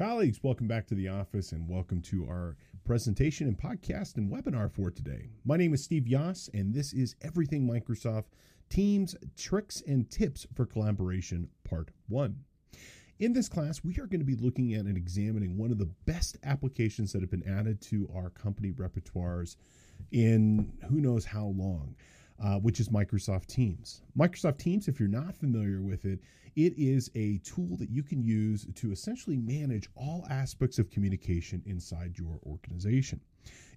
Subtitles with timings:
[0.00, 2.56] Colleagues, welcome back to the office and welcome to our
[2.86, 5.28] presentation and podcast and webinar for today.
[5.44, 8.28] My name is Steve Yoss, and this is Everything Microsoft
[8.70, 12.34] Teams Tricks and Tips for Collaboration, Part 1.
[13.18, 15.90] In this class, we are going to be looking at and examining one of the
[16.06, 19.56] best applications that have been added to our company repertoires
[20.12, 21.94] in who knows how long
[22.42, 24.02] uh, which is Microsoft Teams.
[24.18, 26.20] Microsoft Teams, if you're not familiar with it,
[26.56, 31.62] it is a tool that you can use to essentially manage all aspects of communication
[31.66, 33.20] inside your organization.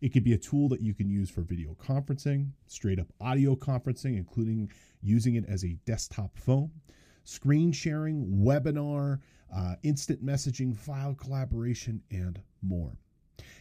[0.02, 3.56] It could be a tool that you can use for video conferencing, straight up audio
[3.56, 6.72] conferencing, including using it as a desktop phone,
[7.24, 9.20] screen sharing, webinar,
[9.56, 12.98] uh, instant messaging, file collaboration, and more.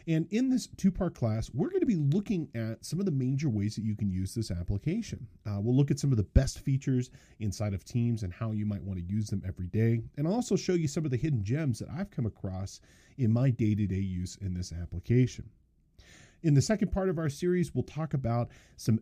[0.07, 3.13] And in this two part class, we're going to be looking at some of the
[3.13, 5.27] major ways that you can use this application.
[5.47, 8.67] Uh, we'll look at some of the best features inside of Teams and how you
[8.67, 10.03] might want to use them every day.
[10.17, 12.81] And I'll also show you some of the hidden gems that I've come across
[13.19, 15.49] in my day to day use in this application.
[16.43, 18.99] In the second part of our series, we'll talk about some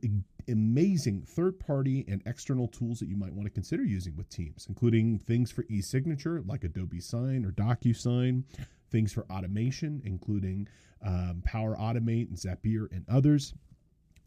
[0.48, 4.66] amazing third party and external tools that you might want to consider using with Teams,
[4.68, 8.44] including things for e signature like Adobe Sign or DocuSign,
[8.90, 10.68] things for automation, including
[11.04, 13.54] um, Power Automate and Zapier and others.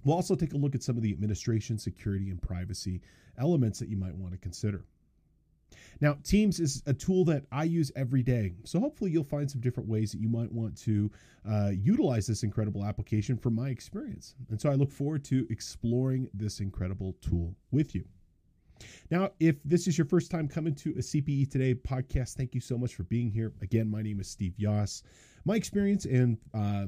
[0.03, 3.01] We'll also take a look at some of the administration, security, and privacy
[3.37, 4.85] elements that you might want to consider.
[6.01, 8.53] Now, Teams is a tool that I use every day.
[8.63, 11.11] So hopefully you'll find some different ways that you might want to
[11.49, 14.35] uh, utilize this incredible application from my experience.
[14.49, 18.05] And so I look forward to exploring this incredible tool with you.
[19.09, 22.61] Now, if this is your first time coming to a CPE Today podcast, thank you
[22.61, 23.53] so much for being here.
[23.61, 25.03] Again, my name is Steve Yoss.
[25.45, 26.85] My experience and uh,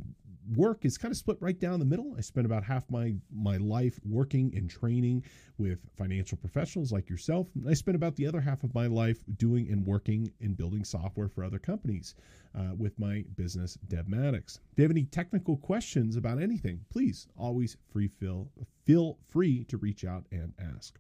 [0.56, 2.14] work is kind of split right down the middle.
[2.18, 5.24] I spent about half my my life working and training
[5.58, 7.48] with financial professionals like yourself.
[7.68, 11.28] I spent about the other half of my life doing and working and building software
[11.28, 12.16] for other companies
[12.58, 14.60] uh, with my business Devmatics.
[14.72, 18.50] If you have any technical questions about anything, please always free feel
[18.86, 21.00] feel free to reach out and ask.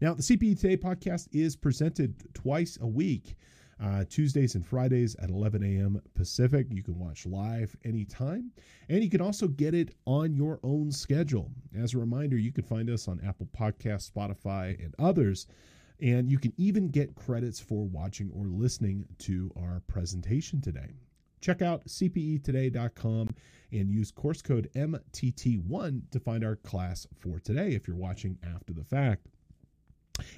[0.00, 3.36] Now, the CPE Today podcast is presented twice a week.
[3.82, 6.00] Uh, Tuesdays and Fridays at 11 a.m.
[6.14, 6.66] Pacific.
[6.70, 8.50] You can watch live anytime,
[8.88, 11.50] and you can also get it on your own schedule.
[11.78, 15.46] As a reminder, you can find us on Apple Podcasts, Spotify, and others.
[16.00, 20.94] And you can even get credits for watching or listening to our presentation today.
[21.40, 23.34] Check out cpetoday.com
[23.72, 28.72] and use course code MTT1 to find our class for today if you're watching after
[28.72, 29.28] the fact.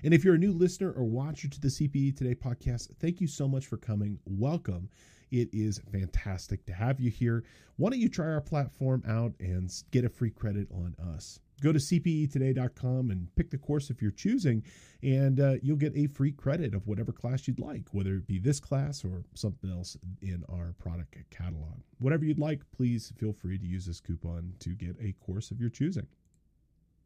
[0.05, 3.27] And if you're a new listener or watcher to the CPE Today podcast, thank you
[3.27, 4.19] so much for coming.
[4.27, 4.89] Welcome.
[5.31, 7.45] It is fantastic to have you here.
[7.77, 11.41] Why don't you try our platform out and get a free credit on us?
[11.61, 14.63] Go to cpetoday.com and pick the course if you're choosing,
[15.03, 18.39] and uh, you'll get a free credit of whatever class you'd like, whether it be
[18.39, 21.75] this class or something else in our product catalog.
[21.99, 25.61] Whatever you'd like, please feel free to use this coupon to get a course of
[25.61, 26.07] your choosing.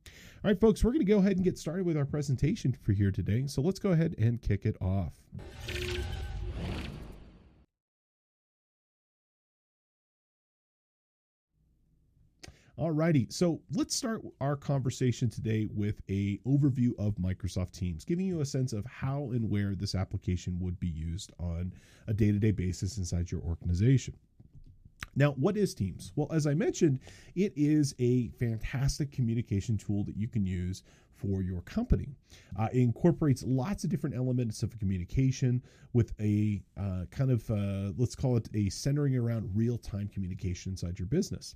[0.06, 2.92] All right, folks, we're going to go ahead and get started with our presentation for
[2.92, 3.46] here today.
[3.46, 5.14] So let's go ahead and kick it off.
[12.78, 18.40] Alrighty, so let's start our conversation today with a overview of Microsoft Teams, giving you
[18.40, 21.72] a sense of how and where this application would be used on
[22.08, 24.14] a day-to-day basis inside your organization.
[25.14, 26.12] Now, what is Teams?
[26.16, 27.00] Well, as I mentioned,
[27.34, 30.82] it is a fantastic communication tool that you can use
[31.14, 32.08] for your company.
[32.58, 35.62] Uh, it incorporates lots of different elements of communication
[35.92, 40.72] with a uh, kind of, uh, let's call it a centering around real time communication
[40.72, 41.54] inside your business.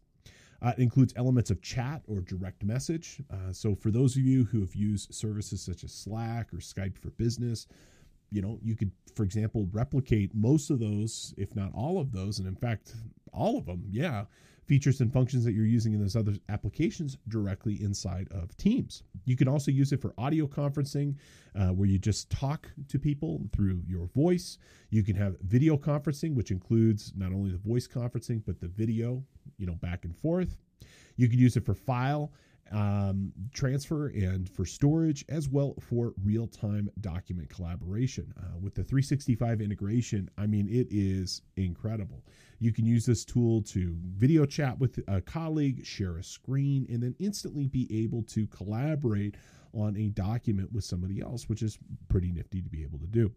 [0.63, 3.23] Uh, it includes elements of chat or direct message.
[3.31, 6.97] Uh, so, for those of you who have used services such as Slack or Skype
[6.99, 7.67] for Business,
[8.31, 12.39] you know, you could, for example, replicate most of those, if not all of those,
[12.39, 12.95] and in fact,
[13.37, 14.25] all of them, yeah,
[14.67, 19.05] features and functions that you're using in those other applications directly inside of Teams.
[19.25, 21.15] You can also use it for audio conferencing,
[21.55, 24.59] uh, where you just talk to people through your voice.
[24.91, 29.23] You can have video conferencing, which includes not only the voice conferencing, but the video,
[29.57, 30.57] you know, back and forth.
[31.17, 32.33] You can use it for file
[32.73, 38.33] um, transfer and for storage, as well for real time document collaboration.
[38.39, 42.23] Uh, with the 365 integration, I mean, it is incredible.
[42.59, 47.03] You can use this tool to video chat with a colleague, share a screen, and
[47.03, 49.37] then instantly be able to collaborate
[49.75, 51.79] on a document with somebody else, which is
[52.09, 53.33] pretty nifty to be able to do.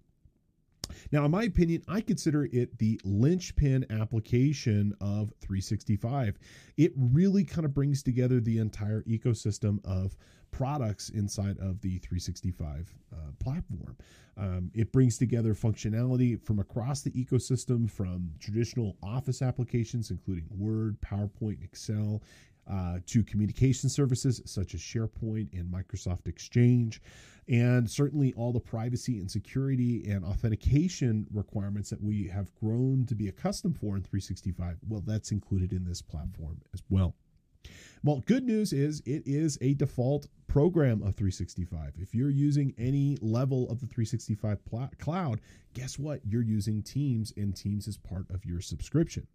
[1.12, 6.38] Now, in my opinion, I consider it the linchpin application of 365.
[6.78, 10.16] It really kind of brings together the entire ecosystem of
[10.52, 13.96] products inside of the 365 uh, platform.
[14.38, 21.00] Um, it brings together functionality from across the ecosystem from traditional office applications, including Word,
[21.02, 22.24] PowerPoint, Excel,
[22.70, 27.02] uh, to communication services such as SharePoint and Microsoft Exchange,
[27.48, 33.16] and certainly all the privacy and security and authentication requirements that we have grown to
[33.16, 34.78] be accustomed for in 365.
[34.88, 37.16] Well, that's included in this platform as well.
[38.04, 41.94] Well, good news is it is a default program of 365.
[41.98, 45.42] If you're using any level of the 365 pl- cloud,
[45.74, 46.22] guess what?
[46.26, 49.28] You're using Teams, and Teams is part of your subscription.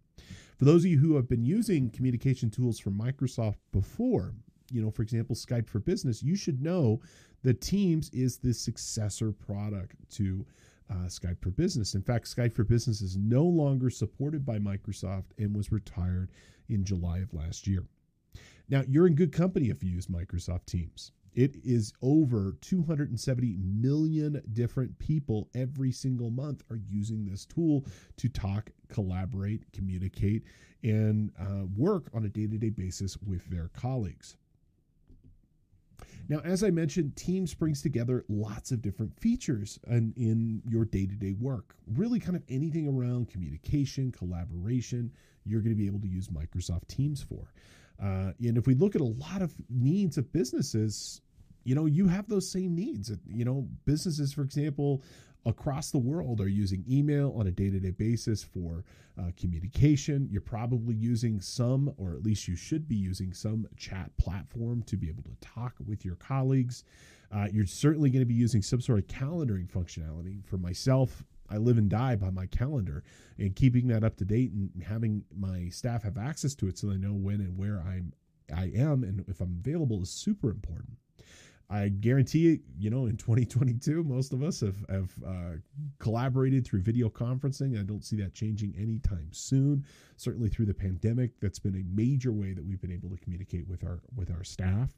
[0.57, 4.33] For those of you who have been using communication tools from Microsoft before,
[4.71, 7.01] you know, for example, Skype for Business, you should know
[7.43, 10.45] that Teams is the successor product to
[10.89, 11.95] uh, Skype for Business.
[11.95, 16.31] In fact, Skype for Business is no longer supported by Microsoft and was retired
[16.69, 17.85] in July of last year.
[18.69, 21.11] Now, you're in good company if you use Microsoft Teams.
[21.35, 27.85] It is over 270 million different people every single month are using this tool
[28.17, 30.43] to talk, collaborate, communicate,
[30.83, 34.37] and uh, work on a day to day basis with their colleagues.
[36.27, 41.05] Now, as I mentioned, Teams brings together lots of different features in, in your day
[41.05, 41.75] to day work.
[41.95, 45.11] Really, kind of anything around communication, collaboration,
[45.43, 47.53] you're going to be able to use Microsoft Teams for.
[48.01, 51.21] Uh, and if we look at a lot of needs of businesses,
[51.65, 53.11] you know, you have those same needs.
[53.27, 55.03] You know, businesses, for example,
[55.45, 58.85] across the world are using email on a day to day basis for
[59.19, 60.27] uh, communication.
[60.31, 64.95] You're probably using some, or at least you should be using some chat platform to
[64.95, 66.83] be able to talk with your colleagues.
[67.31, 70.45] Uh, you're certainly going to be using some sort of calendaring functionality.
[70.45, 73.03] For myself, I live and die by my calendar
[73.37, 76.87] and keeping that up to date and having my staff have access to it so
[76.87, 78.13] they know when and where I'm
[78.55, 80.97] I am and if I'm available is super important.
[81.69, 85.57] I guarantee it, you know, in 2022, most of us have, have uh,
[85.99, 87.79] collaborated through video conferencing.
[87.79, 89.83] I don't see that changing anytime soon.
[90.17, 93.67] Certainly through the pandemic, that's been a major way that we've been able to communicate
[93.67, 94.91] with our with our staff.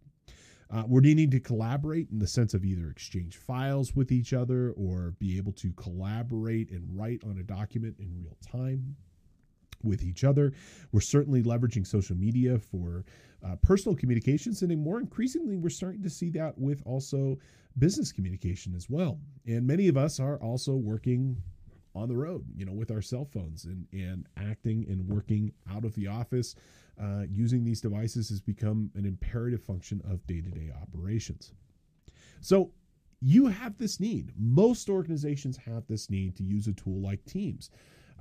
[0.70, 4.72] Uh, we're needing to collaborate in the sense of either exchange files with each other
[4.72, 8.98] or be able to collaborate and write on a document in real time
[9.84, 10.54] with each other.
[10.92, 13.06] We're certainly leveraging social media for
[13.46, 17.38] uh, personal communications, and more increasingly, we're starting to see that with also
[17.78, 19.20] business communication as well.
[19.46, 21.38] And many of us are also working
[21.96, 25.84] on the road, you know, with our cell phones and, and acting and working out
[25.84, 26.56] of the office
[27.02, 31.54] uh, using these devices has become an imperative function of day to day operations.
[32.42, 32.72] So,
[33.20, 34.32] you have this need.
[34.38, 37.72] Most organizations have this need to use a tool like Teams.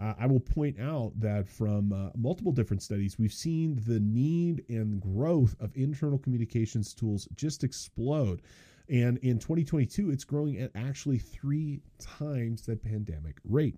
[0.00, 4.64] Uh, I will point out that from uh, multiple different studies, we've seen the need
[4.68, 8.42] and growth of internal communications tools just explode.
[8.88, 13.76] And in 2022, it's growing at actually three times the pandemic rate.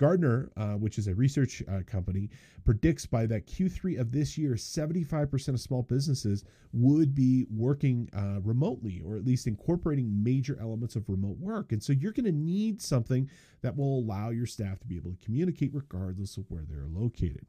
[0.00, 2.30] Gartner, uh, which is a research uh, company,
[2.64, 6.42] predicts by that Q3 of this year, 75% of small businesses
[6.72, 11.72] would be working uh, remotely or at least incorporating major elements of remote work.
[11.72, 13.28] And so you're going to need something
[13.60, 17.44] that will allow your staff to be able to communicate regardless of where they're located.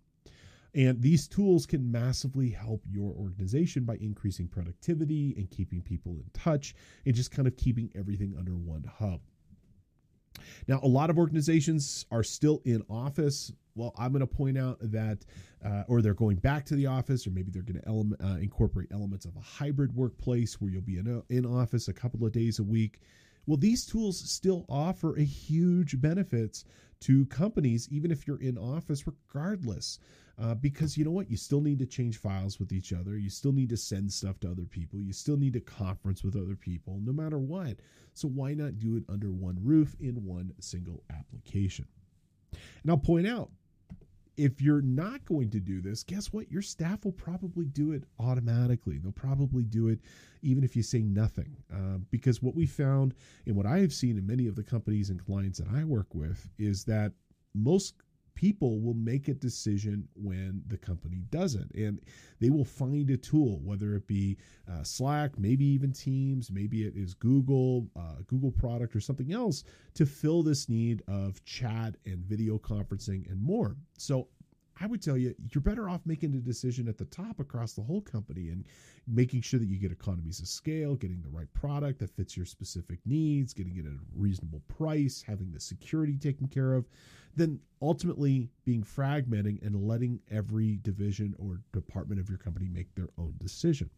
[0.76, 6.26] And these tools can massively help your organization by increasing productivity and keeping people in
[6.34, 6.76] touch
[7.06, 9.22] and just kind of keeping everything under one hub.
[10.68, 13.52] Now, a lot of organizations are still in office.
[13.76, 15.26] Well, I'm going to point out that,
[15.64, 18.38] uh, or they're going back to the office, or maybe they're going to ele- uh,
[18.38, 22.32] incorporate elements of a hybrid workplace where you'll be in, in office a couple of
[22.32, 23.00] days a week.
[23.46, 26.66] Well, these tools still offer a huge benefits
[27.02, 30.00] to companies, even if you're in office, regardless.
[30.42, 31.30] Uh, because you know what?
[31.30, 33.18] You still need to change files with each other.
[33.18, 35.00] You still need to send stuff to other people.
[35.00, 37.78] You still need to conference with other people, no matter what.
[38.14, 41.86] So why not do it under one roof in one single application?
[42.52, 43.52] And I'll point out
[44.38, 46.52] if you're not going to do this, guess what?
[46.52, 48.98] Your staff will probably do it automatically.
[48.98, 50.00] They'll probably do it
[50.42, 51.56] even if you say nothing.
[51.72, 53.14] Uh, because what we found
[53.46, 56.14] and what I have seen in many of the companies and clients that I work
[56.14, 57.12] with is that
[57.54, 57.96] most
[58.36, 61.72] people will make a decision when the company doesn't.
[61.76, 62.00] And
[62.40, 64.38] they will find a tool whether it be
[64.72, 69.64] uh, slack maybe even teams maybe it is google uh, google product or something else
[69.94, 73.76] to fill this need of chat and video conferencing and more.
[73.98, 74.28] So
[74.82, 77.84] I would tell you you're better off making a decision at the top across the
[77.84, 78.66] whole company and
[79.08, 82.48] making sure that you get economies of scale, getting the right product that fits your
[82.48, 86.86] specific needs, getting it at a reasonable price, having the security taken care of,
[87.36, 93.10] then ultimately being fragmenting and letting every division or department of your company make their
[93.20, 93.90] own decision.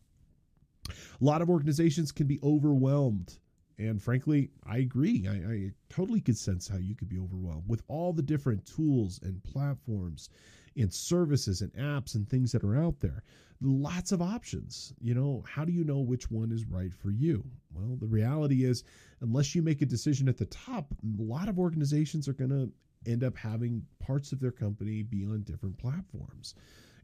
[0.89, 3.37] A lot of organizations can be overwhelmed
[3.79, 5.27] and frankly, I agree.
[5.27, 9.19] I, I, totally could sense how you could be overwhelmed with all the different tools
[9.23, 10.29] and platforms
[10.77, 13.23] and services and apps and things that are out there.
[13.61, 14.93] Lots of options.
[14.99, 17.43] You know, how do you know which one is right for you?
[17.73, 18.83] Well, the reality is,
[19.21, 22.71] unless you make a decision at the top, a lot of organizations are going to
[23.09, 26.55] end up having parts of their company be on different platforms.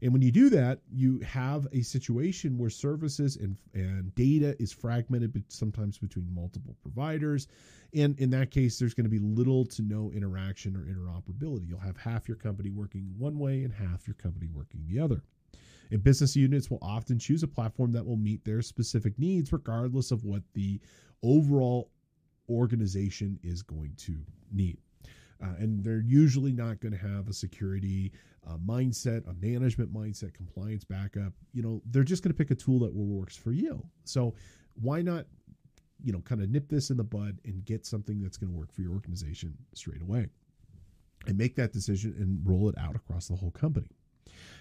[0.02, 4.72] And when you do that, you have a situation where services and, and data is
[4.72, 7.48] fragmented, but sometimes between multiple providers.
[7.94, 11.68] And in that case, there's going to be little to no interaction or interoperability.
[11.68, 15.22] You'll have half your company working one way and half your company working the other.
[15.90, 20.12] And business units will often choose a platform that will meet their specific needs, regardless
[20.12, 20.80] of what the
[21.22, 21.90] overall
[22.48, 24.16] organization is going to
[24.52, 24.78] need.
[25.42, 28.12] Uh, and they're usually not going to have a security
[28.48, 31.32] uh, mindset, a management mindset, compliance backup.
[31.52, 33.84] You know, they're just going to pick a tool that works for you.
[34.04, 34.34] So
[34.80, 35.26] why not,
[36.02, 38.58] you know, kind of nip this in the bud and get something that's going to
[38.58, 40.28] work for your organization straight away
[41.26, 43.88] and make that decision and roll it out across the whole company.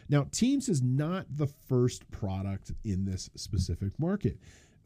[0.10, 4.38] Now, Teams is not the first product in this specific market.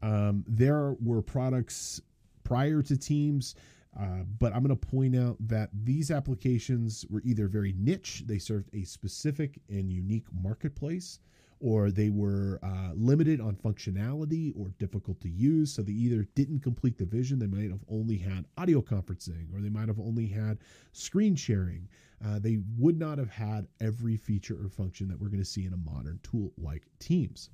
[0.02, 2.00] Um, there were products
[2.44, 3.54] prior to Teams
[3.98, 8.38] uh, but I'm going to point out that these applications were either very niche, they
[8.38, 11.20] served a specific and unique marketplace,
[11.60, 15.72] or they were uh, limited on functionality or difficult to use.
[15.72, 19.60] So they either didn't complete the vision, they might have only had audio conferencing, or
[19.60, 20.58] they might have only had
[20.92, 21.88] screen sharing.
[22.24, 25.66] Uh, they would not have had every feature or function that we're going to see
[25.66, 27.50] in a modern tool like Teams.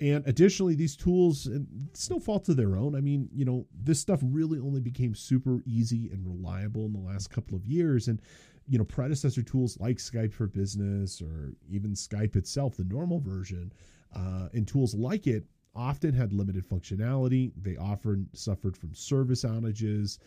[0.00, 2.94] And additionally, these tools, it's no fault of their own.
[2.94, 6.98] I mean, you know, this stuff really only became super easy and reliable in the
[6.98, 8.08] last couple of years.
[8.08, 8.20] And,
[8.66, 13.72] you know, predecessor tools like Skype for Business or even Skype itself, the normal version,
[14.16, 17.52] uh, and tools like it often had limited functionality.
[17.60, 20.18] They often suffered from service outages.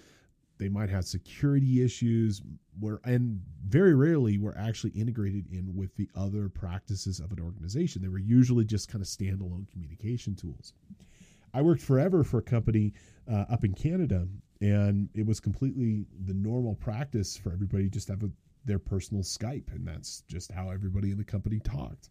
[0.57, 2.41] They might have security issues
[2.79, 8.01] where and very rarely were actually integrated in with the other practices of an organization.
[8.01, 10.73] They were usually just kind of standalone communication tools.
[11.53, 12.93] I worked forever for a company
[13.31, 14.27] uh, up in Canada,
[14.61, 18.29] and it was completely the normal practice for everybody just have a,
[18.65, 22.09] their personal Skype, and that's just how everybody in the company talked.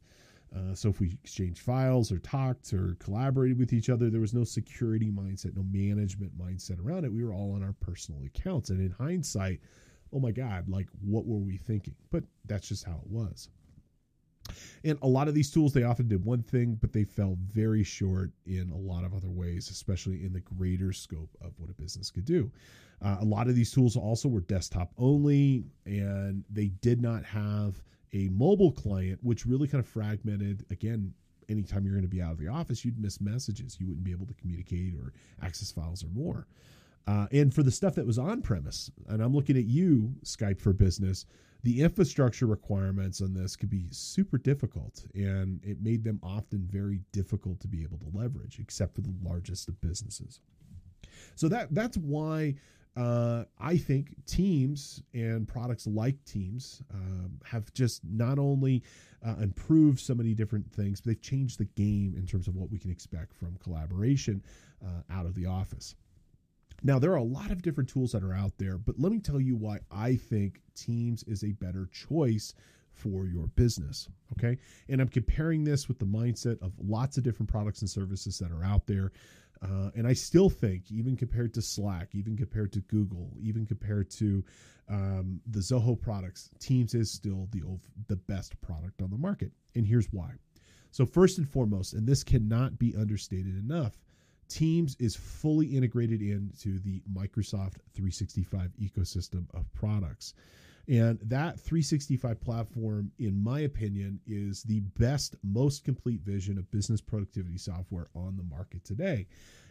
[0.54, 4.34] Uh, so if we exchanged files or talked or collaborated with each other, there was
[4.34, 7.12] no security mindset, no management mindset around it.
[7.12, 8.70] We were all on our personal accounts.
[8.70, 9.60] And in hindsight,
[10.12, 11.94] oh my God, like what were we thinking?
[12.10, 13.48] But that's just how it was.
[14.84, 17.84] And a lot of these tools, they often did one thing, but they fell very
[17.84, 21.74] short in a lot of other ways, especially in the greater scope of what a
[21.74, 22.50] business could do.
[23.00, 27.82] Uh, a lot of these tools also were desktop only, and they did not have
[28.12, 31.14] a mobile client, which really kind of fragmented again.
[31.48, 33.76] Anytime you're going to be out of the office, you'd miss messages.
[33.78, 36.46] You wouldn't be able to communicate or access files or more.
[37.06, 40.60] Uh, and for the stuff that was on premise, and I'm looking at you, Skype
[40.60, 41.26] for Business,
[41.64, 47.00] the infrastructure requirements on this could be super difficult, and it made them often very
[47.12, 50.40] difficult to be able to leverage, except for the largest of businesses.
[51.34, 52.54] So that that's why
[52.96, 58.82] uh, I think Teams and products like Teams um, have just not only
[59.24, 62.70] uh, improved so many different things, but they've changed the game in terms of what
[62.70, 64.42] we can expect from collaboration
[64.84, 65.94] uh, out of the office.
[66.82, 69.20] Now, there are a lot of different tools that are out there, but let me
[69.20, 72.54] tell you why I think Teams is a better choice
[72.92, 74.08] for your business.
[74.32, 74.58] Okay.
[74.88, 78.50] And I'm comparing this with the mindset of lots of different products and services that
[78.50, 79.12] are out there.
[79.62, 84.10] Uh, and I still think, even compared to Slack, even compared to Google, even compared
[84.12, 84.44] to
[84.88, 87.62] um, the Zoho products, Teams is still the
[88.08, 89.52] the best product on the market.
[89.74, 90.32] And here's why.
[90.90, 93.98] So first and foremost, and this cannot be understated enough,
[94.48, 100.34] Teams is fully integrated into the Microsoft 365 ecosystem of products.
[100.88, 107.00] And that 365 platform, in my opinion, is the best, most complete vision of business
[107.00, 109.26] productivity software on the market today.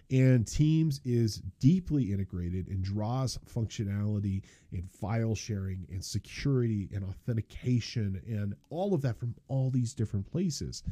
[0.09, 8.21] And Teams is deeply integrated and draws functionality and file sharing and security and authentication
[8.27, 10.83] and all of that from all these different places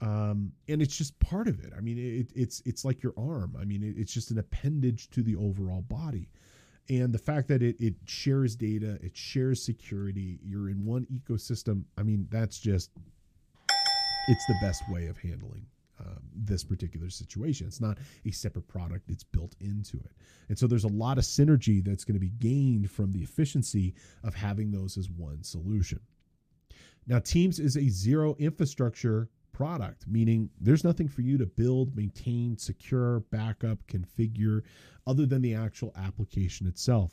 [0.00, 1.72] um, and it's just part of it.
[1.76, 3.56] I mean, it, it's it's like your arm.
[3.58, 6.28] I mean, it, it's just an appendage to the overall body.
[6.88, 11.84] And the fact that it, it shares data it shares security you're in one ecosystem
[11.98, 12.90] i mean that's just
[14.28, 15.66] it's the best way of handling
[16.00, 17.66] um, this particular situation.
[17.66, 20.12] It's not a separate product it's built into it.
[20.48, 23.94] And so there's a lot of synergy that's going to be gained from the efficiency
[24.22, 26.00] of having those as one solution.
[27.06, 32.58] Now teams is a zero infrastructure product, meaning there's nothing for you to build, maintain,
[32.58, 34.60] secure, backup, configure,
[35.06, 37.12] other than the actual application itself.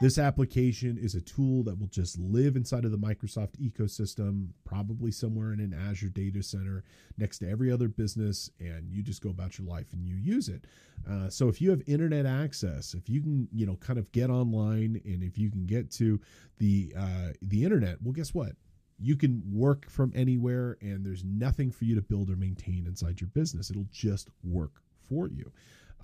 [0.00, 5.12] This application is a tool that will just live inside of the Microsoft ecosystem, probably
[5.12, 6.82] somewhere in an Azure data center
[7.18, 10.48] next to every other business, and you just go about your life and you use
[10.48, 10.64] it.
[11.08, 14.28] Uh, so if you have internet access, if you can, you know, kind of get
[14.28, 16.18] online, and if you can get to
[16.58, 18.56] the uh, the internet, well, guess what?
[19.00, 23.20] You can work from anywhere and there's nothing for you to build or maintain inside
[23.20, 23.70] your business.
[23.70, 24.72] It'll just work
[25.08, 25.50] for you.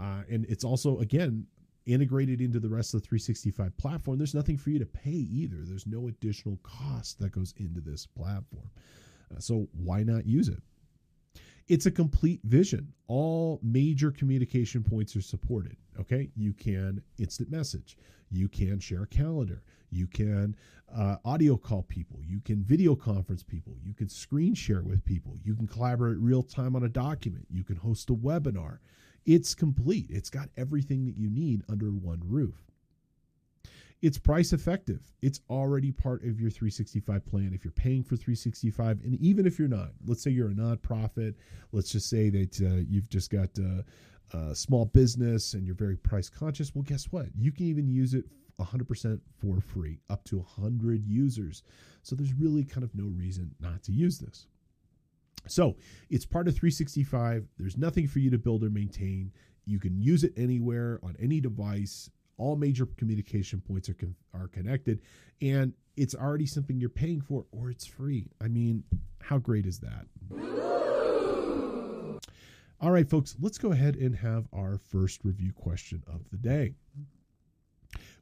[0.00, 1.46] Uh, and it's also again
[1.84, 4.18] integrated into the rest of the 365 platform.
[4.18, 5.58] There's nothing for you to pay either.
[5.60, 8.70] There's no additional cost that goes into this platform.
[9.34, 10.62] Uh, so why not use it
[11.68, 17.96] it's a complete vision all major communication points are supported okay you can instant message
[18.30, 20.56] you can share a calendar you can
[20.94, 22.20] uh, audio call people.
[22.24, 23.74] You can video conference people.
[23.82, 25.36] You can screen share with people.
[25.42, 27.46] You can collaborate real time on a document.
[27.50, 28.78] You can host a webinar.
[29.24, 30.06] It's complete.
[30.10, 32.54] It's got everything that you need under one roof.
[34.02, 35.00] It's price effective.
[35.22, 37.52] It's already part of your 365 plan.
[37.54, 41.34] If you're paying for 365, and even if you're not, let's say you're a nonprofit,
[41.72, 43.82] let's just say that uh, you've just got uh,
[44.36, 46.74] a small business and you're very price conscious.
[46.74, 47.26] Well, guess what?
[47.34, 48.26] You can even use it
[48.60, 51.62] 100% for free, up to 100 users.
[52.02, 54.46] So there's really kind of no reason not to use this.
[55.48, 55.76] So
[56.10, 57.46] it's part of 365.
[57.58, 59.32] There's nothing for you to build or maintain.
[59.64, 62.10] You can use it anywhere on any device.
[62.38, 65.00] All major communication points are, con- are connected,
[65.40, 68.28] and it's already something you're paying for, or it's free.
[68.40, 68.84] I mean,
[69.22, 70.06] how great is that?
[72.78, 76.74] All right, folks, let's go ahead and have our first review question of the day.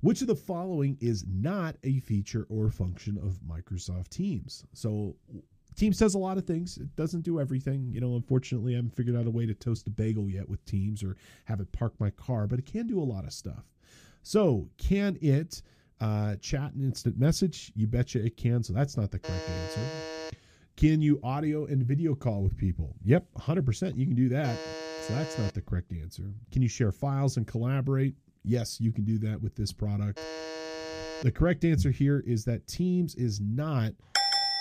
[0.00, 4.64] Which of the following is not a feature or function of Microsoft Teams?
[4.72, 5.16] So
[5.74, 6.78] Teams does a lot of things.
[6.78, 7.90] It doesn't do everything.
[7.90, 10.64] You know, unfortunately, I haven't figured out a way to toast a bagel yet with
[10.66, 11.16] Teams or
[11.46, 13.64] have it park my car, but it can do a lot of stuff.
[14.24, 15.60] So, can it
[16.00, 17.70] uh, chat and instant message?
[17.76, 18.62] You betcha it can.
[18.62, 19.80] So, that's not the correct answer.
[20.78, 22.96] Can you audio and video call with people?
[23.04, 24.58] Yep, 100% you can do that.
[25.02, 26.32] So, that's not the correct answer.
[26.50, 28.14] Can you share files and collaborate?
[28.44, 30.18] Yes, you can do that with this product.
[31.22, 33.92] The correct answer here is that Teams is not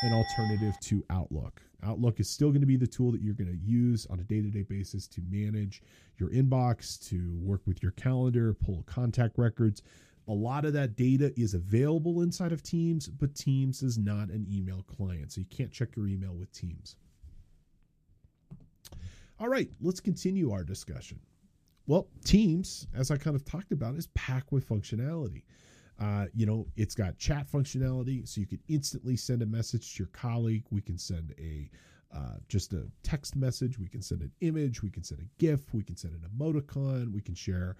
[0.02, 1.62] an alternative to Outlook.
[1.84, 4.24] Outlook is still going to be the tool that you're going to use on a
[4.24, 5.82] day to day basis to manage
[6.17, 9.82] your inbox, to work with your calendar, pull contact records.
[10.28, 14.48] A lot of that data is available inside of Teams, but Teams is not an
[14.50, 15.32] email client.
[15.32, 16.96] So you can't check your email with Teams.
[19.39, 21.19] All right, let's continue our discussion.
[21.88, 25.43] Well, Teams, as I kind of talked about, is packed with functionality.
[26.00, 30.04] Uh, you know, it's got chat functionality, so you can instantly send a message to
[30.04, 30.64] your colleague.
[30.72, 31.70] We can send a
[32.16, 33.80] uh, just a text message.
[33.80, 34.84] We can send an image.
[34.84, 35.74] We can send a GIF.
[35.74, 37.12] We can send an emoticon.
[37.12, 37.76] We can share,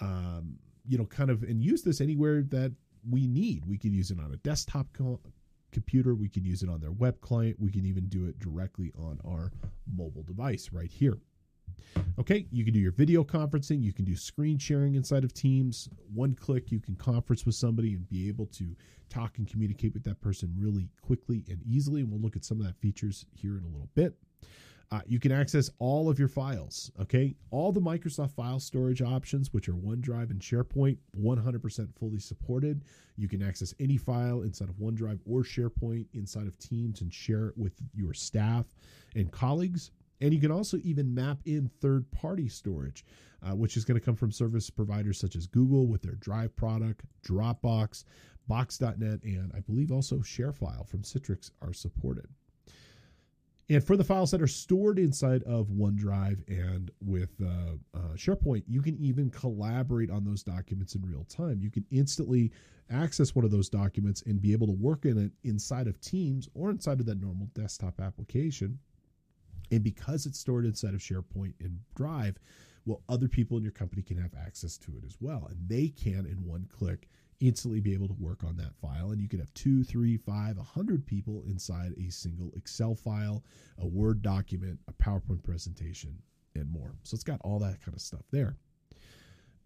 [0.00, 2.72] um, you know, kind of and use this anywhere that
[3.08, 3.64] we need.
[3.64, 5.20] We can use it on a desktop co-
[5.70, 6.14] computer.
[6.14, 7.56] We can use it on their web client.
[7.60, 9.52] We can even do it directly on our
[9.94, 11.18] mobile device right here.
[12.18, 15.88] Okay, you can do your video conferencing, you can do screen sharing inside of Teams.
[16.14, 18.74] One click, you can conference with somebody and be able to
[19.10, 22.00] talk and communicate with that person really quickly and easily.
[22.00, 24.16] And we'll look at some of that features here in a little bit.
[24.92, 27.34] Uh, you can access all of your files, okay?
[27.50, 32.84] All the Microsoft file storage options, which are OneDrive and SharePoint, 100% fully supported.
[33.16, 37.48] You can access any file inside of OneDrive or SharePoint inside of Teams and share
[37.48, 38.66] it with your staff
[39.16, 39.90] and colleagues.
[40.20, 43.04] And you can also even map in third party storage,
[43.42, 46.56] uh, which is going to come from service providers such as Google with their Drive
[46.56, 48.04] product, Dropbox,
[48.48, 52.26] Box.net, and I believe also ShareFile from Citrix are supported.
[53.68, 58.62] And for the files that are stored inside of OneDrive and with uh, uh, SharePoint,
[58.68, 61.60] you can even collaborate on those documents in real time.
[61.60, 62.52] You can instantly
[62.90, 66.48] access one of those documents and be able to work in it inside of Teams
[66.54, 68.78] or inside of that normal desktop application
[69.70, 72.38] and because it's stored inside of SharePoint and Drive,
[72.84, 75.46] well, other people in your company can have access to it as well.
[75.50, 77.08] And they can, in one click,
[77.40, 79.10] instantly be able to work on that file.
[79.10, 83.44] And you could have two, three, five, a hundred people inside a single Excel file,
[83.78, 86.16] a Word document, a PowerPoint presentation,
[86.54, 86.94] and more.
[87.02, 88.56] So it's got all that kind of stuff there.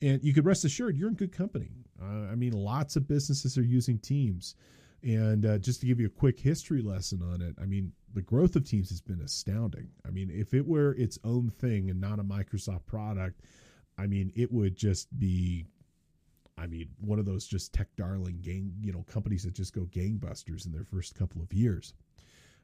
[0.02, 1.70] and you could rest assured you're in good company.
[2.00, 4.54] Uh, I mean, lots of businesses are using Teams.
[5.02, 8.22] And uh, just to give you a quick history lesson on it, I mean, the
[8.22, 9.88] growth of Teams has been astounding.
[10.06, 13.40] I mean, if it were its own thing and not a Microsoft product,
[13.96, 15.66] I mean, it would just be,
[16.58, 19.82] I mean, one of those just tech darling gang, you know, companies that just go
[19.82, 21.94] gangbusters in their first couple of years.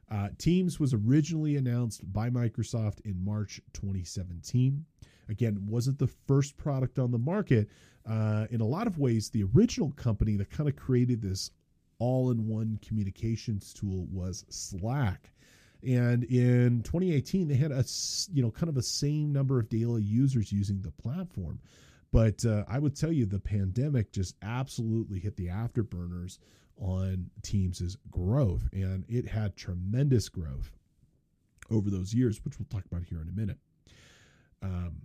[0.09, 4.85] Uh, Teams was originally announced by Microsoft in March 2017.
[5.29, 7.67] Again, wasn't the first product on the market.
[8.07, 11.51] Uh, in a lot of ways, the original company that kind of created this
[11.99, 15.31] all-in-one communications tool was Slack.
[15.87, 17.83] And in 2018, they had a
[18.33, 21.59] you know kind of a same number of daily users using the platform.
[22.11, 26.39] But uh, I would tell you the pandemic just absolutely hit the afterburners
[26.79, 30.71] on Teams's growth, and it had tremendous growth
[31.69, 33.57] over those years, which we'll talk about here in a minute.
[34.61, 35.01] Um,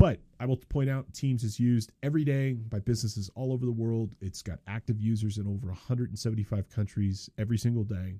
[0.00, 3.70] but I will point out Teams is used every day by businesses all over the
[3.72, 4.14] world.
[4.22, 8.14] It's got active users in over 175 countries every single day.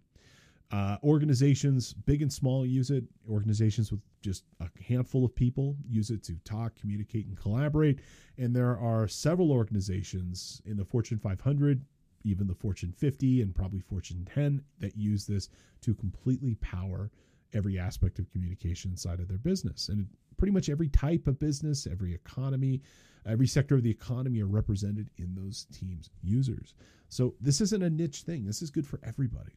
[0.70, 3.04] Uh, organizations, big and small, use it.
[3.30, 8.00] Organizations with just a handful of people use it to talk, communicate, and collaborate.
[8.36, 11.82] And there are several organizations in the Fortune 500,
[12.24, 15.48] even the Fortune 50, and probably Fortune 10 that use this
[15.80, 17.10] to completely power
[17.54, 19.88] every aspect of communication inside of their business.
[19.88, 20.06] And
[20.40, 22.80] pretty much every type of business, every economy,
[23.26, 26.74] every sector of the economy are represented in those teams users.
[27.10, 28.46] So this isn't a niche thing.
[28.46, 29.52] This is good for everybody.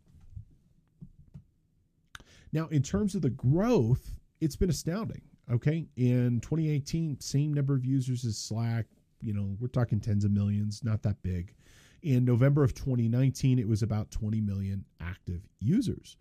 [2.52, 5.22] Now, in terms of the growth, it's been astounding.
[5.50, 5.88] Okay.
[5.96, 8.86] In 2018, same number of users as Slack.
[9.22, 11.54] You know, we're talking tens of millions, not that big.
[12.02, 16.17] In November of 2019, it was about 20 million active users.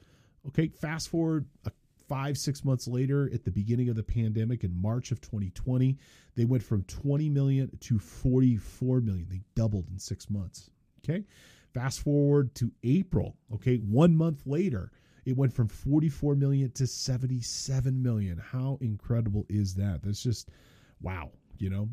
[0.46, 0.68] Okay.
[0.68, 1.72] Fast forward a
[2.08, 5.98] five, six months later, at the beginning of the pandemic in March of 2020,
[6.34, 9.26] they went from 20 million to 44 million.
[9.28, 10.70] They doubled in six months.
[11.04, 11.24] Okay.
[11.74, 13.36] Fast forward to April.
[13.54, 13.78] Okay.
[13.78, 14.92] One month later,
[15.24, 18.38] it went from 44 million to 77 million.
[18.38, 20.00] How incredible is that?
[20.02, 20.50] That's just
[21.00, 21.88] wow, you know?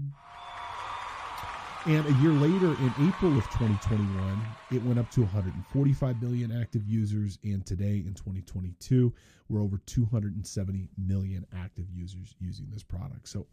[1.85, 6.85] And a year later, in April of 2021, it went up to 145 million active
[6.85, 7.39] users.
[7.43, 9.13] And today, in 2022,
[9.47, 13.29] we're over 270 million active users using this product.
[13.29, 13.47] So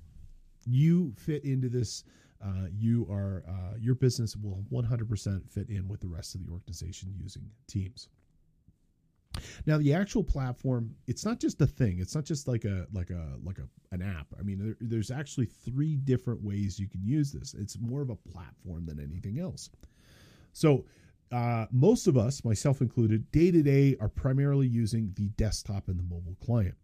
[0.66, 2.02] you fit into this.
[2.44, 6.52] Uh, you are uh, your business will 100% fit in with the rest of the
[6.52, 8.08] organization using Teams.
[9.66, 11.98] Now the actual platform, it's not just a thing.
[11.98, 14.26] It's not just like a like a like a an app.
[14.38, 17.54] I mean, there, there's actually three different ways you can use this.
[17.54, 19.70] It's more of a platform than anything else.
[20.52, 20.84] So
[21.32, 25.98] uh, most of us, myself included, day to day are primarily using the desktop and
[25.98, 26.74] the mobile client.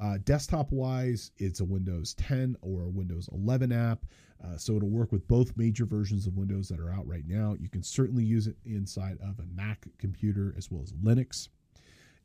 [0.00, 4.04] Uh, desktop wise, it's a Windows 10 or a Windows 11 app.
[4.44, 7.54] Uh, so it'll work with both major versions of Windows that are out right now.
[7.60, 11.48] You can certainly use it inside of a Mac computer as well as Linux.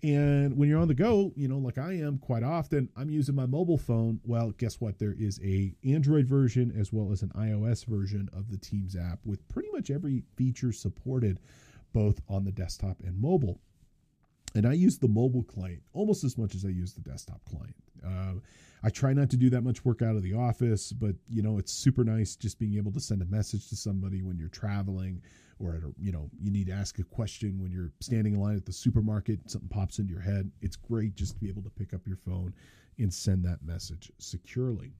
[0.03, 3.33] And when you're on the go, you know, like I am quite often, I'm using
[3.33, 4.19] my mobile phone.
[4.23, 4.99] Well, guess what?
[4.99, 9.19] There is a Android version as well as an iOS version of the Teams app
[9.25, 11.39] with pretty much every feature supported
[11.93, 13.59] both on the desktop and mobile.
[14.53, 17.75] And I use the mobile client almost as much as I use the desktop client.
[18.05, 18.39] Uh,
[18.83, 21.57] I try not to do that much work out of the office, but you know,
[21.57, 25.23] it's super nice just being able to send a message to somebody when you're traveling
[25.59, 28.39] or at a, you know you need to ask a question when you're standing in
[28.39, 31.61] line at the supermarket something pops into your head it's great just to be able
[31.61, 32.53] to pick up your phone
[32.99, 34.91] and send that message securely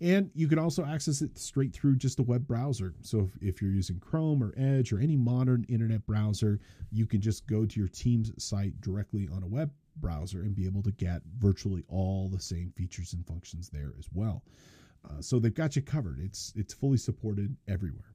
[0.00, 2.94] and you can also access it straight through just a web browser.
[3.02, 6.58] So if, if, you're using Chrome or Edge or any modern internet browser,
[6.90, 10.66] you can just go to your Teams site directly on a web browser and be
[10.66, 14.42] able to get virtually all the same features and functions there as well.
[15.08, 16.18] Uh, so they've got you covered.
[16.20, 18.14] It's it's fully supported everywhere.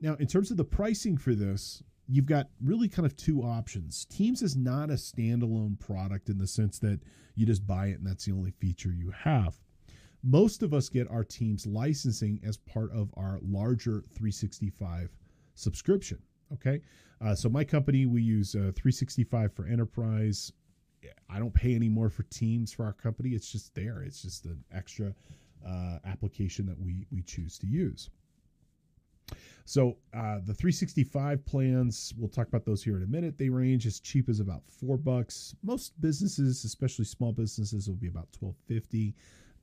[0.00, 4.04] Now, in terms of the pricing for this, you've got really kind of two options.
[4.06, 7.00] Teams is not a standalone product in the sense that
[7.34, 9.56] you just buy it and that's the only feature you have.
[10.22, 15.10] Most of us get our Teams licensing as part of our larger 365
[15.54, 16.18] subscription.
[16.52, 16.80] Okay.
[17.20, 20.52] Uh, so, my company, we use uh, 365 for enterprise.
[21.30, 23.30] I don't pay any more for Teams for our company.
[23.30, 25.14] It's just there, it's just an extra
[25.66, 28.10] uh, application that we, we choose to use.
[29.64, 33.36] So uh, the 365 plans, we'll talk about those here in a minute.
[33.36, 35.56] They range as cheap as about four bucks.
[35.64, 39.14] Most businesses, especially small businesses, will be about 1250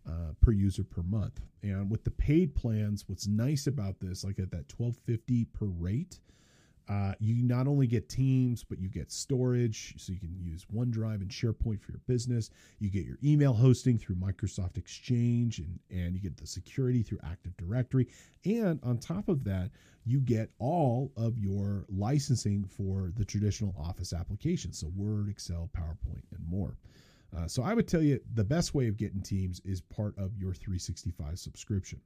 [0.05, 1.39] uh, per user per month.
[1.61, 6.19] And with the paid plans, what's nice about this, like at that 1250 per rate,
[6.89, 11.21] Uh, you not only get Teams, but you get storage, so you can use OneDrive
[11.21, 12.49] and SharePoint for your business.
[12.79, 17.19] You get your email hosting through Microsoft Exchange, and and you get the security through
[17.23, 18.07] Active Directory.
[18.45, 19.71] And on top of that,
[20.05, 26.23] you get all of your licensing for the traditional Office applications, so Word, Excel, PowerPoint,
[26.35, 26.77] and more.
[27.35, 30.37] Uh, so I would tell you the best way of getting Teams is part of
[30.37, 32.01] your 365 subscription.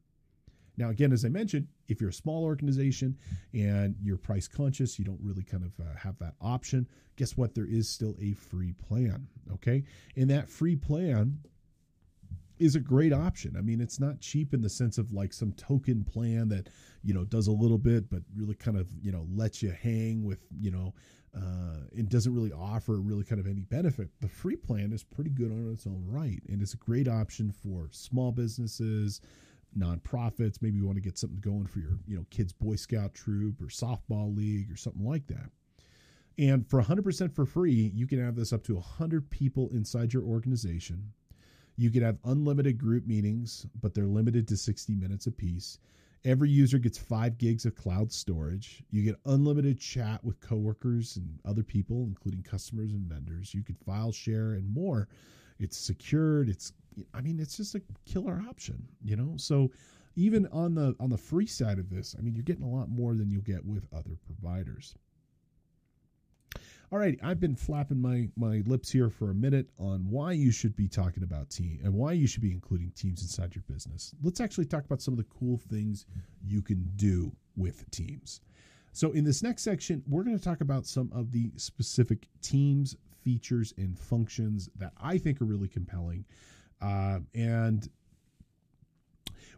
[0.78, 3.18] Now, again, as I mentioned, if you're a small organization
[3.54, 6.88] and you're price conscious, you don't really kind of uh, have that option.
[7.16, 7.56] Guess what?
[7.56, 9.28] There is still a free plan.
[9.54, 9.84] Okay.
[10.16, 11.40] And that free plan
[12.60, 13.56] is a great option.
[13.58, 16.70] I mean, it's not cheap in the sense of like some token plan that,
[17.04, 20.24] you know, does a little bit, but really kind of, you know, lets you hang
[20.24, 20.94] with, you know,
[21.36, 24.10] uh, it doesn't really offer really kind of any benefit.
[24.22, 27.52] The free plan is pretty good on its own right, and it's a great option
[27.52, 29.22] for small businesses,
[29.78, 30.62] nonprofits.
[30.62, 33.62] Maybe you want to get something going for your you know kids Boy Scout troop
[33.62, 35.50] or softball league or something like that.
[36.40, 40.24] And for 100% for free, you can have this up to 100 people inside your
[40.24, 41.12] organization.
[41.78, 45.80] You can have unlimited group meetings, but they're limited to 60 minutes apiece.
[46.26, 48.84] Every user gets five gigs of cloud storage.
[48.92, 53.54] You get unlimited chat with coworkers and other people, including customers and vendors.
[53.54, 55.08] You can file share and more.
[55.60, 56.50] It's secured.
[56.50, 56.74] It's,
[57.14, 59.34] I mean, it's just a killer option, you know?
[59.38, 59.72] So
[60.18, 62.90] even on the on the free side of this, I mean, you're getting a lot
[62.90, 64.96] more than you'll get with other providers.
[66.92, 70.52] All right, I've been flapping my my lips here for a minute on why you
[70.52, 74.16] should be talking about team and why you should be including teams inside your business.
[74.24, 76.06] Let's actually talk about some of the cool things
[76.44, 78.42] you can do with teams.
[78.94, 82.96] So in this next section, we're going to talk about some of the specific teams
[83.28, 86.24] features and functions that I think are really compelling.
[86.82, 87.90] Uh, and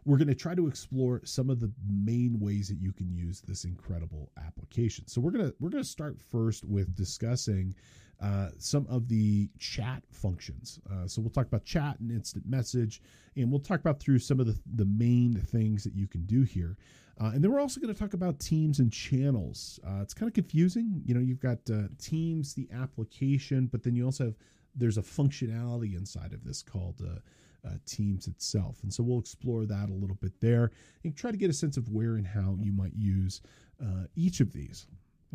[0.04, 3.42] we're going to try to explore some of the main ways that you can use
[3.42, 5.06] this incredible application.
[5.06, 7.76] So we're gonna we're gonna start first with discussing
[8.20, 10.80] uh, some of the chat functions.
[10.90, 13.02] Uh, so we'll talk about chat and instant message,
[13.36, 16.42] and we'll talk about through some of the the main things that you can do
[16.42, 16.76] here.
[17.20, 19.78] Uh, and then we're also going to talk about teams and channels.
[19.86, 21.02] Uh, it's kind of confusing.
[21.04, 24.34] You know, you've got uh, Teams, the application, but then you also have
[24.74, 28.78] there's a functionality inside of this called uh, uh, Teams itself.
[28.82, 30.70] And so we'll explore that a little bit there
[31.04, 33.42] and try to get a sense of where and how you might use
[33.82, 34.86] uh, each of these.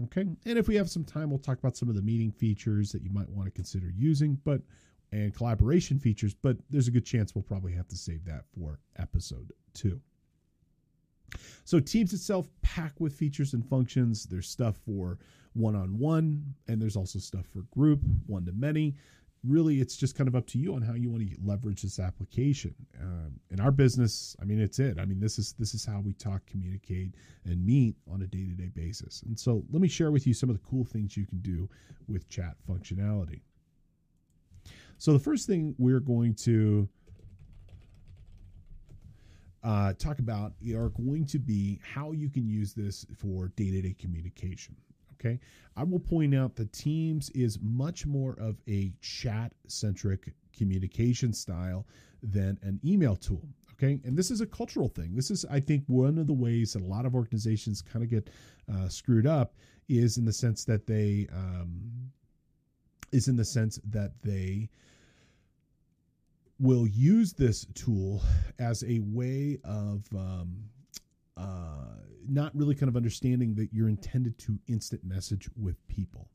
[0.05, 0.21] Okay.
[0.21, 3.03] And if we have some time, we'll talk about some of the meeting features that
[3.03, 4.61] you might want to consider using, but
[5.11, 8.79] and collaboration features, but there's a good chance we'll probably have to save that for
[8.97, 10.01] episode two.
[11.63, 14.25] So Teams itself packed with features and functions.
[14.25, 15.19] There's stuff for
[15.53, 18.95] one-on-one, and there's also stuff for group, one to many
[19.47, 21.99] really it's just kind of up to you on how you want to leverage this
[21.99, 22.73] application.
[23.01, 24.97] Um, in our business i mean it's it.
[24.99, 28.71] I mean this is this is how we talk communicate and meet on a day-to-day
[28.75, 29.23] basis.
[29.23, 31.69] And so let me share with you some of the cool things you can do
[32.07, 33.41] with chat functionality.
[34.97, 36.87] So the first thing we're going to
[39.65, 44.75] uh, talk about are going to be how you can use this for day-to-day communication
[45.25, 45.39] Okay.
[45.75, 51.85] I will point out that Teams is much more of a chat centric communication style
[52.21, 53.41] than an email tool.
[53.73, 53.99] Okay.
[54.05, 55.15] And this is a cultural thing.
[55.15, 58.09] This is, I think, one of the ways that a lot of organizations kind of
[58.09, 58.29] get
[58.71, 59.55] uh, screwed up
[59.89, 62.11] is in the sense that they, um,
[63.11, 64.69] is in the sense that they,
[66.59, 68.21] will use this tool
[68.59, 70.57] as a way of um,
[71.37, 71.95] uh,
[72.27, 76.29] not really kind of understanding that you're intended to instant message with people.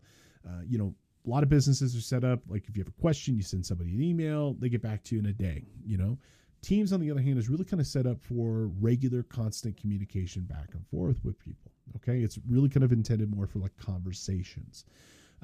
[0.47, 0.95] Uh, you know,
[1.27, 3.65] a lot of businesses are set up like if you have a question, you send
[3.65, 5.65] somebody an email, they get back to you in a day.
[5.85, 6.19] You know,
[6.63, 10.43] Teams, on the other hand, is really kind of set up for regular, constant communication
[10.43, 11.73] back and forth with people.
[11.97, 14.85] Okay, it's really kind of intended more for like conversations.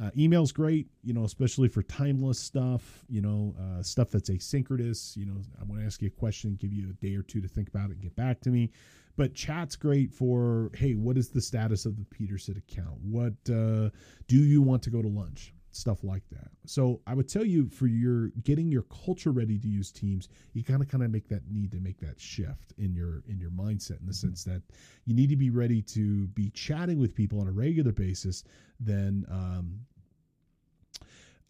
[0.01, 5.17] Uh, email's great, you know, especially for timeless stuff, you know, uh, stuff that's asynchronous.
[5.17, 7.41] You know, I want to ask you a question, give you a day or two
[7.41, 8.71] to think about it and get back to me.
[9.17, 12.99] But chat's great for, hey, what is the status of the Peterson account?
[13.01, 13.89] What uh,
[14.29, 15.55] do you want to go to lunch?
[15.77, 16.49] Stuff like that.
[16.65, 20.65] So I would tell you for your getting your culture ready to use Teams, you
[20.65, 23.51] kind of kind of make that need to make that shift in your in your
[23.51, 24.63] mindset in the sense that
[25.05, 28.43] you need to be ready to be chatting with people on a regular basis.
[28.81, 29.81] Then um,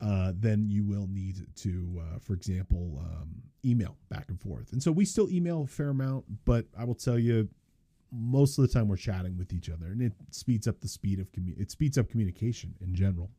[0.00, 4.72] uh, then you will need to, uh, for example, um, email back and forth.
[4.72, 7.48] And so we still email a fair amount, but I will tell you,
[8.12, 11.18] most of the time we're chatting with each other, and it speeds up the speed
[11.18, 13.30] of commu- it speeds up communication in general.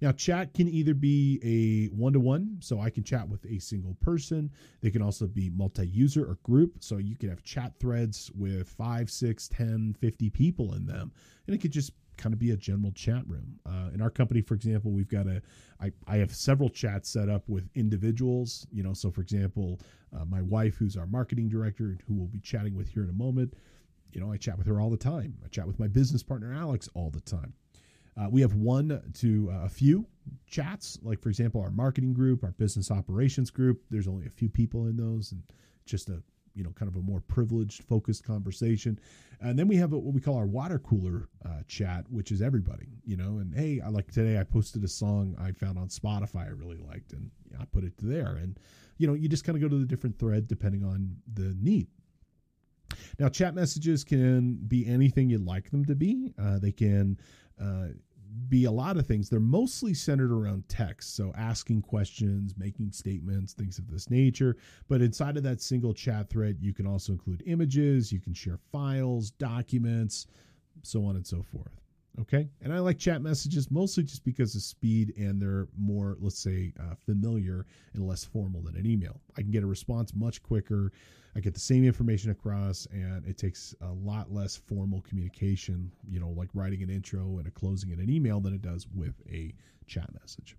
[0.00, 3.58] Now, chat can either be a one to one, so I can chat with a
[3.58, 4.50] single person.
[4.80, 8.68] They can also be multi user or group, so you can have chat threads with
[8.68, 11.12] five, six, 10, 50 people in them.
[11.46, 13.58] And it could just kind of be a general chat room.
[13.66, 15.42] Uh, in our company, for example, we've got a,
[15.80, 19.80] I, I have several chats set up with individuals, you know, so for example,
[20.16, 23.14] uh, my wife, who's our marketing director, who we'll be chatting with here in a
[23.14, 23.54] moment,
[24.12, 25.36] you know, I chat with her all the time.
[25.44, 27.52] I chat with my business partner, Alex, all the time.
[28.16, 30.06] Uh, we have one to uh, a few
[30.46, 33.82] chats, like for example, our marketing group, our business operations group.
[33.90, 35.42] There's only a few people in those, and
[35.84, 36.22] just a
[36.54, 38.98] you know kind of a more privileged, focused conversation.
[39.40, 42.40] And then we have a, what we call our water cooler uh, chat, which is
[42.40, 43.38] everybody, you know.
[43.38, 46.78] And hey, I like today I posted a song I found on Spotify I really
[46.78, 48.36] liked, and I put it there.
[48.36, 48.58] And
[48.98, 51.88] you know, you just kind of go to the different thread depending on the need.
[53.18, 56.32] Now, chat messages can be anything you'd like them to be.
[56.38, 57.18] Uh, they can
[57.60, 57.88] uh,
[58.48, 59.28] be a lot of things.
[59.28, 64.56] They're mostly centered around text, so asking questions, making statements, things of this nature.
[64.88, 68.58] But inside of that single chat thread, you can also include images, you can share
[68.72, 70.26] files, documents,
[70.82, 71.83] so on and so forth.
[72.20, 72.48] Okay.
[72.62, 76.72] And I like chat messages mostly just because of speed and they're more, let's say,
[76.78, 79.20] uh, familiar and less formal than an email.
[79.36, 80.92] I can get a response much quicker.
[81.36, 86.20] I get the same information across, and it takes a lot less formal communication, you
[86.20, 89.20] know, like writing an intro and a closing in an email than it does with
[89.28, 89.52] a
[89.88, 90.56] chat message.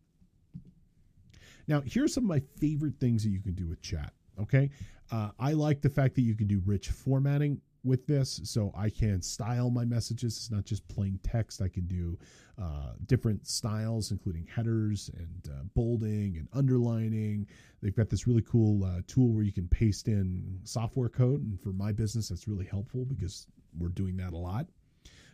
[1.67, 4.11] Now, here's some of my favorite things that you can do with chat.
[4.41, 4.69] Okay.
[5.11, 8.89] Uh, I like the fact that you can do rich formatting with this so i
[8.89, 10.37] can style my messages.
[10.37, 11.61] It's not just plain text.
[11.61, 12.17] I can do
[12.61, 17.47] uh, different styles including headers and uh, bolding and underlining.
[17.81, 21.41] They've got this really cool uh, tool where you can paste in software code.
[21.41, 24.67] And for my business that's really helpful because we're doing that a lot.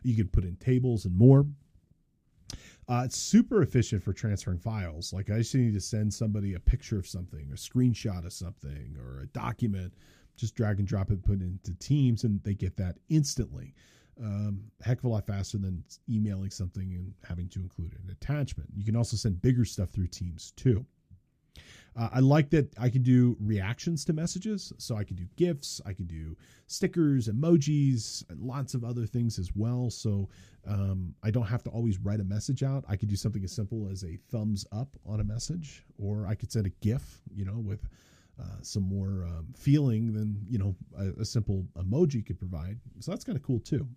[0.04, 1.46] You can put in tables and more.
[2.88, 5.14] Uh, it's super efficient for transferring files.
[5.14, 8.98] Like I just need to send somebody a picture of something, a screenshot of something,
[9.00, 9.94] or a document
[10.42, 13.74] just drag and drop it, put it into Teams, and they get that instantly.
[14.22, 18.70] Um, heck of a lot faster than emailing something and having to include an attachment.
[18.76, 20.86] You can also send bigger stuff through Teams too.
[21.96, 24.72] Uh, I like that I can do reactions to messages.
[24.78, 26.36] So I can do GIFs, I can do
[26.68, 29.90] stickers, emojis, and lots of other things as well.
[29.90, 30.30] So
[30.68, 32.86] um, I don't have to always write a message out.
[32.88, 36.36] I could do something as simple as a thumbs up on a message, or I
[36.36, 37.88] could send a GIF, you know, with
[38.42, 42.80] uh, some more um, feeling than you know a, a, simple emoji could provide.
[43.00, 43.88] So that's kind of cool too.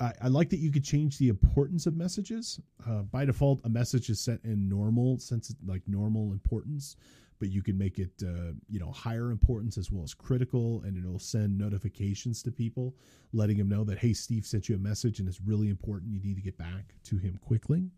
[0.00, 2.60] I, I, like that you could change the importance of messages.
[2.86, 6.96] Uh, by default, a message is set in normal sense, like normal importance,
[7.38, 10.96] but you can make it uh, you know higher importance as well as critical, and
[10.96, 12.94] it'll send notifications to people,
[13.32, 16.12] letting them know that hey, Steve sent you a message and it's really important.
[16.12, 17.90] You need to get back to him quickly.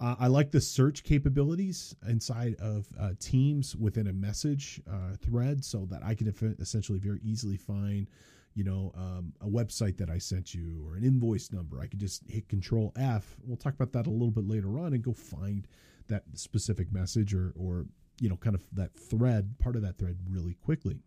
[0.00, 5.64] Uh, I like the search capabilities inside of uh, Teams within a message uh, thread,
[5.64, 6.28] so that I can
[6.58, 8.08] essentially very easily find,
[8.54, 11.80] you know, um, a website that I sent you or an invoice number.
[11.80, 13.36] I could just hit Control F.
[13.44, 15.66] We'll talk about that a little bit later on and go find
[16.08, 17.86] that specific message or, or
[18.20, 20.98] you know, kind of that thread, part of that thread, really quickly.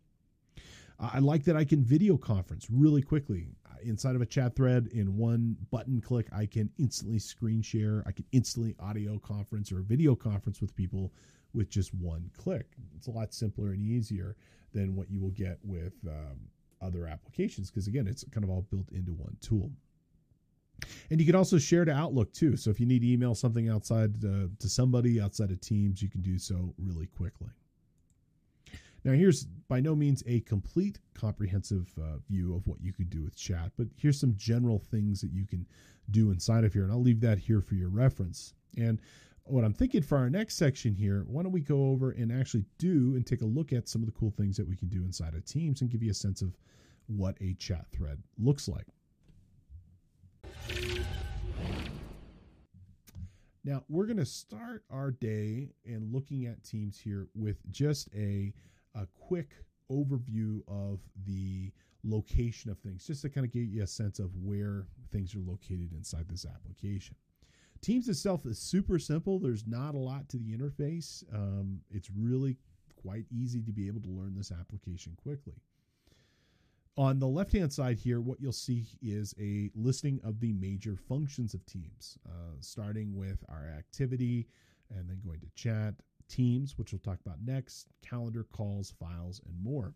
[1.00, 3.50] I like that I can video conference really quickly
[3.84, 6.28] inside of a chat thread in one button click.
[6.34, 8.04] I can instantly screen share.
[8.06, 11.14] I can instantly audio conference or video conference with people
[11.54, 12.68] with just one click.
[12.96, 14.36] It's a lot simpler and easier
[14.74, 16.38] than what you will get with um,
[16.82, 19.72] other applications because again, it's kind of all built into one tool.
[21.10, 22.56] And you can also share to Outlook too.
[22.56, 26.10] So if you need to email something outside uh, to somebody outside of Teams, you
[26.10, 27.50] can do so really quickly.
[29.08, 33.24] Now, here's by no means a complete comprehensive uh, view of what you could do
[33.24, 35.66] with chat, but here's some general things that you can
[36.12, 36.84] do inside of here.
[36.84, 38.54] And I'll leave that here for your reference.
[38.76, 39.00] And
[39.46, 42.66] what I'm thinking for our next section here, why don't we go over and actually
[42.80, 45.06] do and take a look at some of the cool things that we can do
[45.06, 46.58] inside of Teams and give you a sense of
[47.06, 48.88] what a chat thread looks like.
[53.64, 58.52] Now, we're going to start our day and looking at Teams here with just a
[58.98, 59.52] a quick
[59.92, 61.72] overview of the
[62.04, 65.40] location of things, just to kind of give you a sense of where things are
[65.40, 67.16] located inside this application.
[67.82, 69.40] Teams itself is super simple.
[69.40, 71.24] There's not a lot to the interface.
[71.34, 72.58] Um, it's really
[73.02, 75.62] quite easy to be able to learn this application quickly.
[76.98, 80.96] On the left hand side here, what you'll see is a listing of the major
[80.96, 84.48] functions of Teams, uh, starting with our activity
[84.90, 85.94] and then going to chat,
[86.30, 89.94] Teams, which we'll talk about next, calendar, calls, files, and more.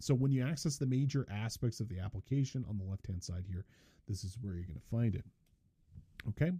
[0.00, 3.44] So when you access the major aspects of the application on the left hand side
[3.48, 3.64] here,
[4.08, 5.24] this is where you're going to find it.
[6.28, 6.50] Okay.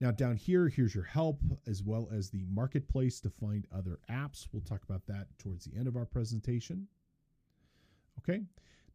[0.00, 4.46] Now, down here, here's your help as well as the marketplace to find other apps.
[4.52, 6.86] We'll talk about that towards the end of our presentation.
[8.18, 8.42] Okay.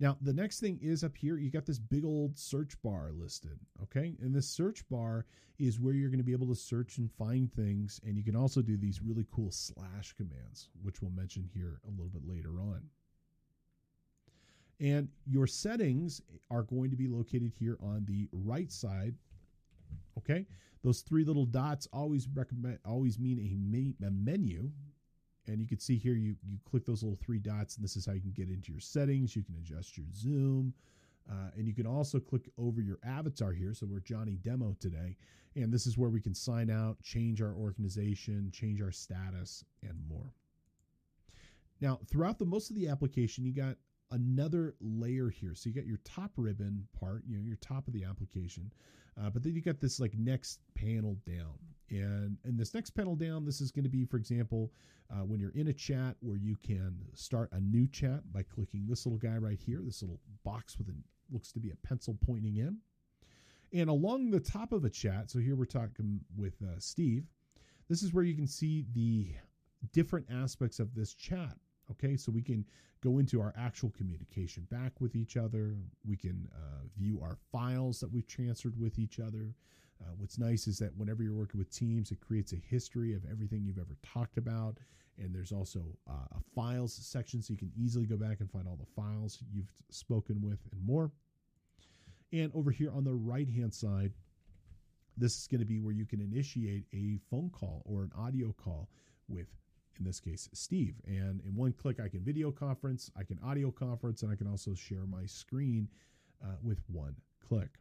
[0.01, 3.59] Now, the next thing is up here, you got this big old search bar listed.
[3.83, 4.15] Okay.
[4.19, 5.27] And this search bar
[5.59, 8.01] is where you're going to be able to search and find things.
[8.03, 11.91] And you can also do these really cool slash commands, which we'll mention here a
[11.91, 12.81] little bit later on.
[14.79, 19.13] And your settings are going to be located here on the right side.
[20.17, 20.47] Okay.
[20.83, 24.71] Those three little dots always recommend always mean a, me, a menu.
[25.51, 28.05] And you can see here you you click those little three dots, and this is
[28.05, 29.35] how you can get into your settings.
[29.35, 30.73] You can adjust your zoom.
[31.29, 33.73] Uh, and you can also click over your avatar here.
[33.73, 35.15] So we're Johnny Demo today.
[35.55, 39.97] And this is where we can sign out, change our organization, change our status, and
[40.09, 40.33] more.
[41.79, 43.75] Now, throughout the most of the application, you got
[44.12, 45.53] another layer here.
[45.55, 48.72] So you got your top ribbon part, you know, your top of the application,
[49.22, 51.57] uh, but then you got this like next panel down.
[51.89, 54.72] And in this next panel down, this is going to be, for example,
[55.12, 58.86] uh, when you're in a chat where you can start a new chat by clicking
[58.88, 60.93] this little guy right here, this little box with a
[61.32, 62.78] looks to be a pencil pointing in.
[63.74, 67.26] And along the top of a chat, so here we're talking with uh, Steve,
[67.89, 69.28] this is where you can see the
[69.93, 71.55] different aspects of this chat.
[71.91, 72.65] Okay, so we can
[73.01, 75.75] go into our actual communication back with each other.
[76.07, 79.55] We can uh, view our files that we've transferred with each other.
[80.01, 83.21] Uh, what's nice is that whenever you're working with teams, it creates a history of
[83.29, 84.77] everything you've ever talked about.
[85.17, 88.67] And there's also uh, a files section, so you can easily go back and find
[88.67, 91.11] all the files you've spoken with and more.
[92.33, 94.13] And over here on the right hand side,
[95.17, 98.53] this is going to be where you can initiate a phone call or an audio
[98.53, 98.89] call
[99.27, 99.47] with
[100.01, 100.95] in this case, Steve.
[101.05, 104.47] And in one click, I can video conference, I can audio conference, and I can
[104.47, 105.87] also share my screen
[106.43, 107.15] uh, with one
[107.47, 107.77] click.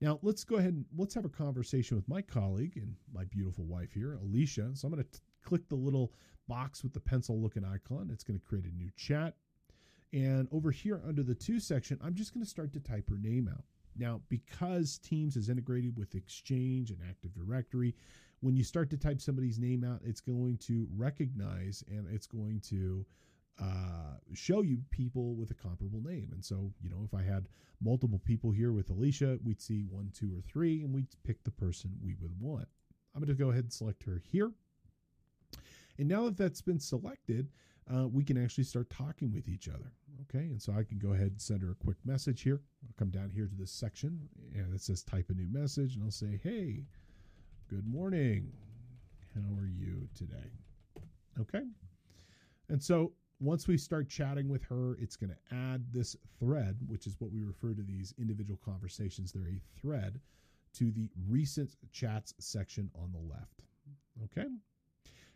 [0.00, 3.64] Now, let's go ahead and let's have a conversation with my colleague and my beautiful
[3.64, 4.70] wife here, Alicia.
[4.74, 6.12] So I'm going to click the little
[6.46, 8.10] box with the pencil looking icon.
[8.12, 9.34] It's going to create a new chat.
[10.12, 13.18] And over here under the to section, I'm just going to start to type her
[13.18, 13.64] name out.
[13.96, 17.96] Now, because Teams is integrated with Exchange and Active Directory,
[18.40, 22.60] when you start to type somebody's name out, it's going to recognize and it's going
[22.60, 23.04] to
[23.60, 26.30] uh, show you people with a comparable name.
[26.32, 27.48] And so, you know, if I had
[27.80, 31.50] multiple people here with Alicia, we'd see one, two, or three, and we'd pick the
[31.50, 32.68] person we would want.
[33.14, 34.52] I'm going to go ahead and select her here.
[35.98, 37.48] And now that that's been selected,
[37.92, 39.92] uh, we can actually start talking with each other.
[40.22, 42.60] Okay, and so I can go ahead and send her a quick message here.
[42.84, 46.04] I'll come down here to this section and it says type a new message, and
[46.04, 46.84] I'll say, hey,
[47.68, 48.50] Good morning.
[49.34, 50.50] How are you today?
[51.38, 51.64] Okay.
[52.70, 57.06] And so once we start chatting with her, it's going to add this thread, which
[57.06, 59.32] is what we refer to these individual conversations.
[59.32, 60.18] They're a thread
[60.78, 63.60] to the recent chats section on the left.
[64.24, 64.48] Okay.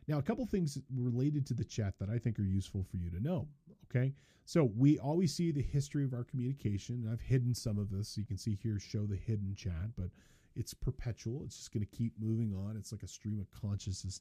[0.09, 3.11] Now, a couple things related to the chat that I think are useful for you
[3.11, 3.47] to know.
[3.91, 4.15] Okay.
[4.47, 7.07] So we always see the history of our communication.
[7.13, 8.17] I've hidden some of this.
[8.17, 10.09] You can see here, show the hidden chat, but
[10.57, 11.43] it's perpetual.
[11.45, 12.77] It's just going to keep moving on.
[12.77, 14.21] It's like a stream of consciousness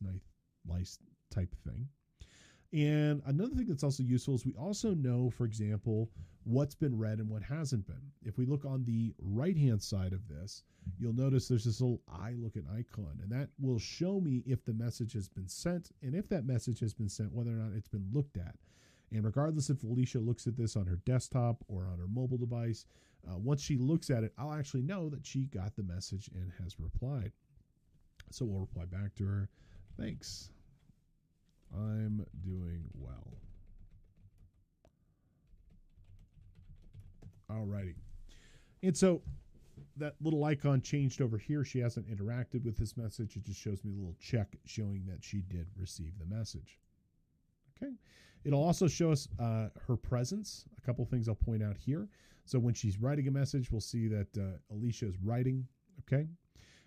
[0.68, 1.00] nice
[1.34, 1.88] type thing.
[2.74, 6.10] And another thing that's also useful is we also know, for example,
[6.44, 8.12] what's been read and what hasn't been.
[8.24, 10.64] If we look on the right hand side of this,
[10.98, 14.74] you'll notice there's this little eye looking icon, and that will show me if the
[14.74, 17.90] message has been sent and if that message has been sent, whether or not it's
[17.90, 18.56] been looked at.
[19.12, 22.86] And regardless if Alicia looks at this on her desktop or on her mobile device,
[23.30, 26.52] uh, once she looks at it, I'll actually know that she got the message and
[26.64, 27.34] has replied.
[28.32, 29.50] So we'll reply back to her.
[30.00, 30.50] Thanks.
[31.74, 33.38] I'm doing well.
[37.52, 37.96] Alrighty.
[38.82, 39.22] And so
[39.98, 41.64] that little icon changed over here.
[41.64, 43.36] She hasn't interacted with this message.
[43.36, 46.80] It just shows me a little check showing that she did receive the message.
[47.76, 47.94] Okay.
[48.44, 50.66] It'll also show us uh, her presence.
[50.78, 52.08] A couple things I'll point out here.
[52.46, 55.68] So when she's writing a message, we'll see that uh, Alicia is writing.
[56.02, 56.28] Okay.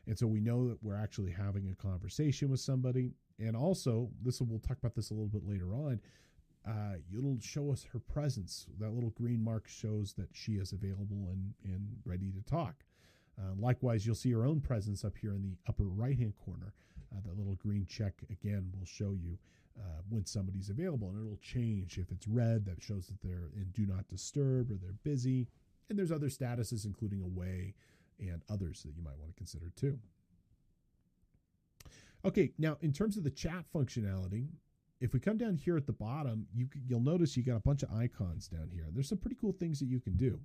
[0.07, 3.13] And so we know that we're actually having a conversation with somebody.
[3.39, 6.01] And also, this we'll talk about this a little bit later on.
[6.67, 8.67] Uh, it'll show us her presence.
[8.81, 12.85] That little green mark shows that she is available and, and ready to talk.
[13.39, 16.73] Uh, likewise, you'll see her own presence up here in the upper right hand corner.
[17.13, 19.39] Uh, that little green check again will show you
[19.79, 21.99] uh, when somebody's available, and it'll change.
[21.99, 25.49] If it's red, that shows that they're in do not disturb or they're busy.
[25.89, 27.75] And there's other statuses, including away
[28.21, 29.99] and others that you might want to consider too.
[32.25, 34.49] Okay, now in terms of the chat functionality,
[35.01, 37.83] if we come down here at the bottom, you, you'll notice you got a bunch
[37.83, 38.87] of icons down here.
[38.93, 40.41] There's some pretty cool things that you can do.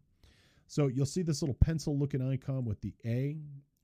[0.67, 3.37] So you'll see this little pencil looking icon with the A.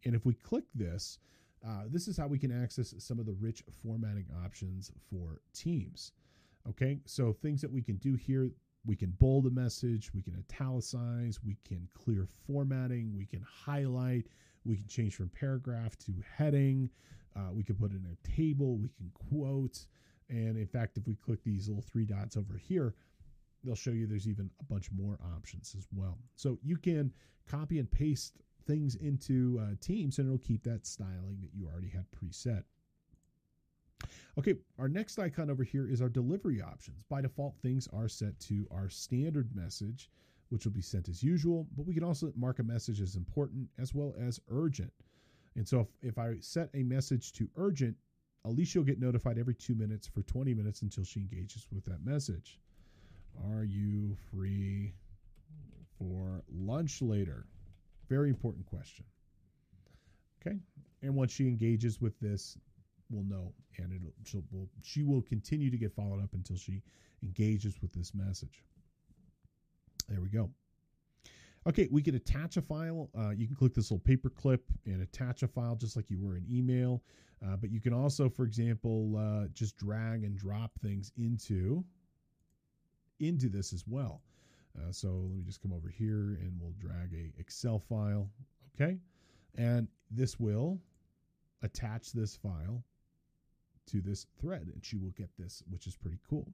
[0.03, 1.19] And if we click this,
[1.65, 6.11] uh, this is how we can access some of the rich formatting options for Teams.
[6.67, 8.49] Okay, so things that we can do here
[8.85, 14.25] we can bold a message, we can italicize, we can clear formatting, we can highlight,
[14.63, 16.89] we can change from paragraph to heading,
[17.35, 19.85] uh, we can put in a table, we can quote.
[20.29, 22.95] And in fact, if we click these little three dots over here,
[23.63, 26.17] they'll show you there's even a bunch more options as well.
[26.35, 27.11] So you can
[27.47, 31.89] copy and paste things into uh, Teams and it'll keep that styling that you already
[31.89, 32.63] had preset.
[34.37, 37.03] Okay, our next icon over here is our delivery options.
[37.09, 40.09] By default, things are set to our standard message,
[40.49, 43.69] which will be sent as usual, but we can also mark a message as important
[43.77, 44.91] as well as urgent.
[45.55, 47.95] And so if, if I set a message to urgent,
[48.43, 52.05] Alicia will get notified every two minutes for 20 minutes until she engages with that
[52.05, 52.59] message.
[53.51, 54.93] Are you free
[55.97, 57.45] for lunch later?
[58.09, 59.05] Very important question.
[60.41, 60.57] Okay.
[61.01, 62.57] And once she engages with this,
[63.09, 66.81] we'll know, and it'll she'll, will, she will continue to get followed up until she
[67.23, 68.63] engages with this message.
[70.07, 70.49] There we go.
[71.67, 73.09] Okay, we can attach a file.
[73.17, 76.19] Uh, you can click this little paper clip and attach a file just like you
[76.19, 77.01] were in email.
[77.45, 81.83] Uh, but you can also, for example, uh, just drag and drop things into
[83.19, 84.21] into this as well.
[84.77, 88.29] Uh, so let me just come over here and we'll drag a Excel file.
[88.75, 88.97] Okay,
[89.55, 90.79] and this will
[91.63, 92.83] attach this file
[93.87, 96.51] to this thread and she will get this, which is pretty cool.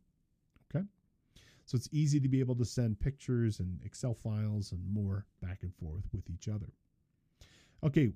[0.74, 0.86] Okay.
[1.65, 5.59] So it's easy to be able to send pictures and Excel files and more back
[5.61, 6.74] and forth with each other.
[7.84, 8.11] Okay.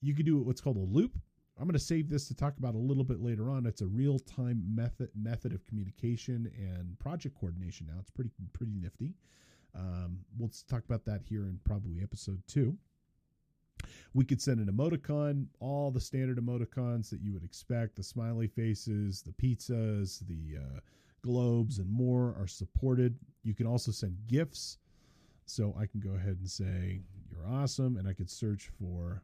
[0.00, 1.18] You can do what's called a loop.
[1.58, 3.66] I'm going to save this to talk about a little bit later on.
[3.66, 7.86] It's a real-time method method of communication and project coordination.
[7.88, 9.14] Now it's pretty pretty nifty.
[9.74, 12.76] Um, we'll talk about that here in probably episode two.
[14.14, 18.48] We could send an emoticon, all the standard emoticons that you would expect the smiley
[18.48, 20.80] faces, the pizzas, the uh,
[21.22, 23.16] globes, and more are supported.
[23.42, 24.78] You can also send GIFs.
[25.46, 27.00] So I can go ahead and say,
[27.30, 27.96] You're awesome.
[27.96, 29.22] And I could search for,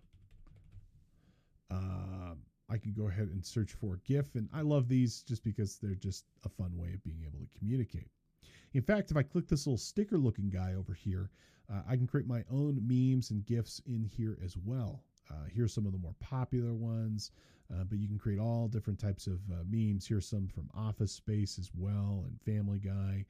[1.70, 2.34] uh,
[2.68, 4.34] I can go ahead and search for GIF.
[4.34, 7.58] And I love these just because they're just a fun way of being able to
[7.58, 8.08] communicate.
[8.72, 11.30] In fact, if I click this little sticker looking guy over here,
[11.72, 15.02] uh, I can create my own memes and GIFs in here as well.
[15.30, 17.30] Uh, here's some of the more popular ones,
[17.72, 20.06] uh, but you can create all different types of uh, memes.
[20.06, 23.24] Here's some from Office Space as well and Family Guy.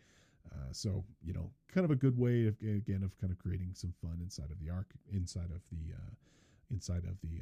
[0.53, 3.71] Uh, so you know, kind of a good way of again of kind of creating
[3.75, 6.15] some fun inside of the arc, inside of the uh,
[6.71, 7.41] inside of the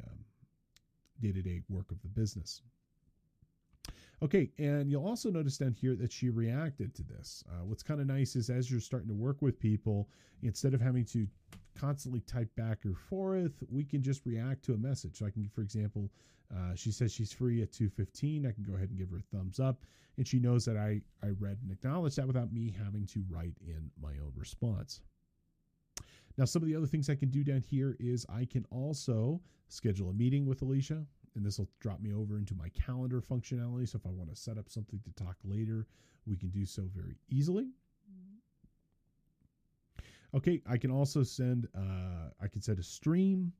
[1.21, 2.61] day to day work of the business.
[4.21, 7.43] Okay, and you'll also notice down here that she reacted to this.
[7.49, 10.07] Uh, what's kind of nice is as you're starting to work with people,
[10.43, 11.27] instead of having to
[11.75, 15.17] constantly type back or forth, we can just react to a message.
[15.17, 16.09] So I can, for example,
[16.55, 18.47] uh, she says she's free at 2.15.
[18.47, 19.83] I can go ahead and give her a thumbs up.
[20.17, 23.55] And she knows that I, I read and acknowledged that without me having to write
[23.65, 25.01] in my own response.
[26.37, 29.41] Now, some of the other things I can do down here is I can also
[29.67, 31.05] schedule a meeting with Alicia
[31.35, 33.87] and this will drop me over into my calendar functionality.
[33.87, 35.87] So if I want to set up something to talk later,
[36.25, 37.67] we can do so very easily.
[40.35, 43.53] Okay, I can also send uh, I can set a stream,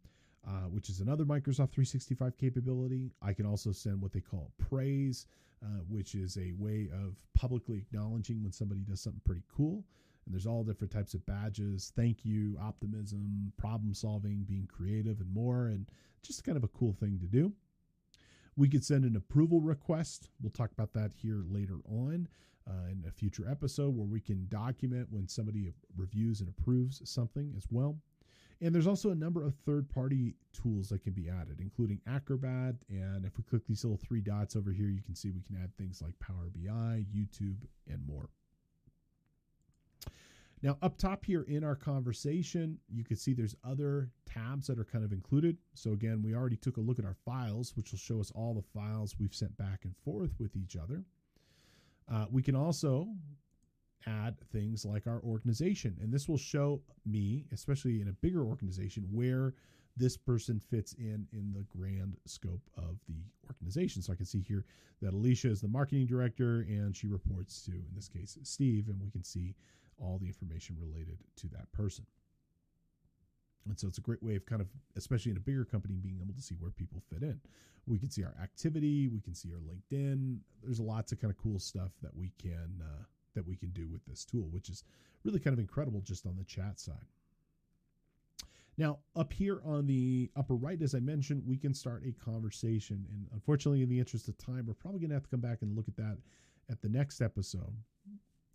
[0.47, 3.11] uh, which is another Microsoft 365 capability.
[3.21, 5.28] I can also send what they call praise,
[5.63, 9.84] uh, which is a way of publicly acknowledging when somebody does something pretty cool.
[10.26, 15.34] And there's all different types of badges thank you, optimism, problem solving, being creative, and
[15.34, 15.67] more.
[15.67, 15.88] And
[16.24, 17.51] just kind of a cool thing to do.
[18.55, 20.30] We could send an approval request.
[20.41, 22.28] We'll talk about that here later on
[22.67, 27.53] uh, in a future episode where we can document when somebody reviews and approves something
[27.57, 27.97] as well.
[28.61, 32.76] And there's also a number of third party tools that can be added, including Acrobat.
[32.89, 35.57] And if we click these little three dots over here, you can see we can
[35.61, 37.57] add things like Power BI, YouTube,
[37.89, 38.30] and more.
[40.64, 44.86] Now, up top here in our conversation, you can see there's other tabs that are
[44.86, 45.57] kind of included.
[45.74, 48.53] So again, we already took a look at our files, which will show us all
[48.53, 51.03] the files we've sent back and forth with each other.
[52.09, 53.09] Uh, we can also
[54.07, 59.05] add things like our organization, and this will show me, especially in a bigger organization,
[59.11, 59.53] where
[59.97, 64.01] this person fits in in the grand scope of the organization.
[64.01, 64.66] So I can see here
[65.01, 68.99] that Alicia is the marketing director, and she reports to, in this case, Steve, and
[69.01, 69.55] we can see
[69.99, 72.05] all the information related to that person.
[73.67, 74.67] And so it's a great way of kind of,
[74.97, 77.39] especially in a bigger company, being able to see where people fit in.
[77.85, 80.39] We can see our activity, we can see our LinkedIn.
[80.61, 83.03] There's lots of kind of cool stuff that we can uh,
[83.35, 84.83] that we can do with this tool, which is
[85.23, 87.07] really kind of incredible just on the chat side.
[88.77, 93.05] Now, up here on the upper right, as I mentioned, we can start a conversation.
[93.11, 95.61] And unfortunately, in the interest of time, we're probably going to have to come back
[95.61, 96.17] and look at that
[96.69, 97.75] at the next episode.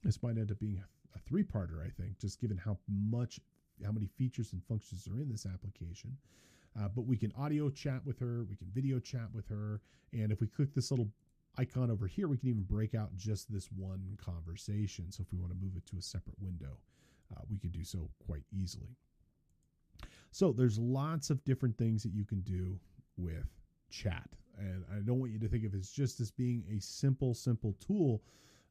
[0.03, 0.83] This might end up being
[1.15, 3.41] a, three parter, I think, just given how much,
[3.85, 6.17] how many features and functions are in this application.
[6.79, 9.81] Uh, but we can audio chat with her, we can video chat with her.
[10.13, 11.09] And if we click this little
[11.57, 15.11] icon over here, we can even break out just this one conversation.
[15.11, 16.79] So if we want to move it to a separate window,
[17.35, 18.97] uh, we can do so quite easily.
[20.31, 22.79] So there's lots of different things that you can do
[23.17, 23.47] with
[23.91, 24.29] chat.
[24.59, 27.35] And I don't want you to think of it as just as being a simple,
[27.35, 28.23] simple tool.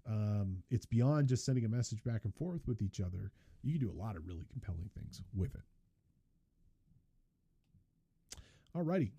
[0.08, 3.32] Um, it's beyond just sending a message back and forth with each other.
[3.64, 5.62] You can do a lot of really compelling things with it.
[8.76, 9.12] Alrighty.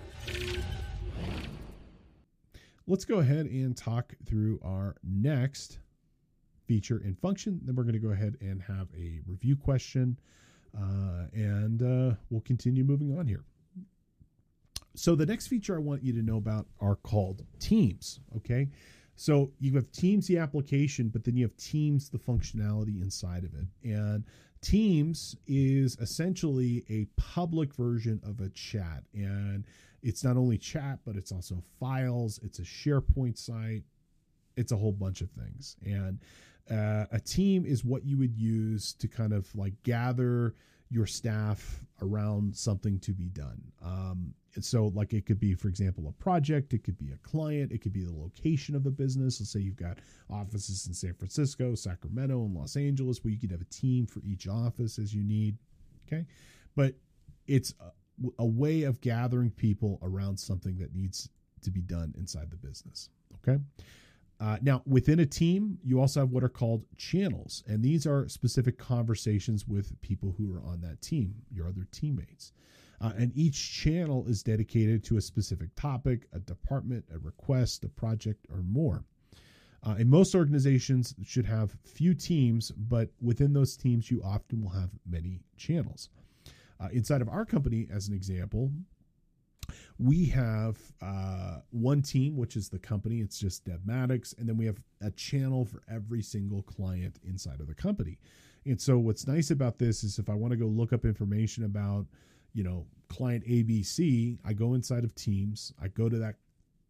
[2.87, 5.81] Let's go ahead and talk through our next
[6.67, 7.61] feature and function.
[7.65, 10.19] Then we're going to go ahead and have a review question
[10.77, 13.45] uh, and uh, we'll continue moving on here.
[14.95, 18.21] So the next feature I want you to know about are called Teams.
[18.37, 18.69] Okay.
[19.19, 23.53] So you have Teams, the application, but then you have Teams, the functionality inside of
[23.53, 23.67] it.
[23.83, 24.23] And
[24.61, 29.03] Teams is essentially a public version of a chat.
[29.13, 29.65] And
[30.05, 33.83] it's not only chat, but it's also files, it's a SharePoint site,
[34.57, 35.77] it's a whole bunch of things.
[35.85, 36.21] And
[36.71, 40.55] uh, a team is what you would use to kind of like gather
[40.91, 43.61] your staff around something to be done.
[43.85, 47.71] Um, so, like, it could be, for example, a project, it could be a client,
[47.71, 49.41] it could be the location of a business.
[49.41, 49.99] Let's say you've got
[50.31, 54.21] offices in San Francisco, Sacramento, and Los Angeles, where you could have a team for
[54.25, 55.57] each office as you need.
[56.07, 56.25] Okay.
[56.75, 56.95] But
[57.47, 57.93] it's a,
[58.39, 61.29] a way of gathering people around something that needs
[61.63, 63.11] to be done inside the business.
[63.37, 63.61] Okay.
[64.41, 68.29] Uh, now, within a team, you also have what are called channels, and these are
[68.29, 72.53] specific conversations with people who are on that team, your other teammates.
[73.01, 77.89] Uh, and each channel is dedicated to a specific topic, a department, a request, a
[77.89, 79.05] project, or more.
[79.85, 84.71] Uh, and most organizations should have few teams, but within those teams, you often will
[84.71, 86.11] have many channels.
[86.81, 88.71] Uh, inside of our company, as an example,
[89.99, 93.21] we have uh, one team, which is the company.
[93.21, 97.67] It's just Devmatics, and then we have a channel for every single client inside of
[97.67, 98.19] the company.
[98.65, 101.65] And so, what's nice about this is if I want to go look up information
[101.65, 102.07] about,
[102.53, 106.37] you know, client ABC, I go inside of Teams, I go to that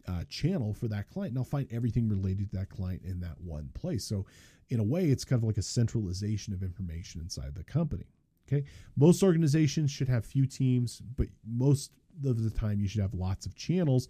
[0.07, 3.41] uh, channel for that client, and I'll find everything related to that client in that
[3.41, 4.05] one place.
[4.05, 4.26] So,
[4.70, 8.07] in a way, it's kind of like a centralization of information inside the company.
[8.47, 8.64] Okay.
[8.97, 11.93] Most organizations should have few teams, but most
[12.24, 14.08] of the time you should have lots of channels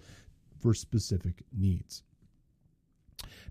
[0.60, 2.02] for specific needs.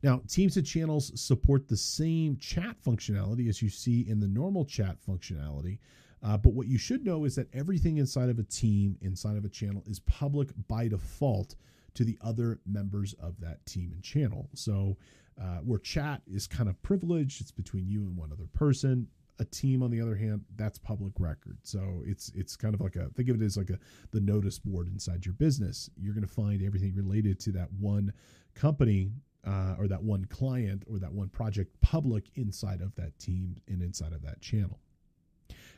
[0.04, 4.66] Now, Teams and channels support the same chat functionality as you see in the normal
[4.66, 5.80] chat functionality.
[6.24, 9.46] Uh, but what you should know is that everything inside of a team, inside of
[9.46, 11.56] a channel, is public by default
[11.94, 14.50] to the other members of that team and channel.
[14.54, 14.98] So,
[15.40, 19.08] uh, where chat is kind of privileged, it's between you and one other person
[19.40, 21.58] a team on the other hand that's public record.
[21.64, 23.80] So it's it's kind of like a think of it as like a
[24.12, 25.90] the notice board inside your business.
[25.98, 28.14] You're going to find everything related to that one
[28.56, 29.12] company
[29.46, 33.82] uh, or that one client or that one project public inside of that team and
[33.82, 34.80] inside of that channel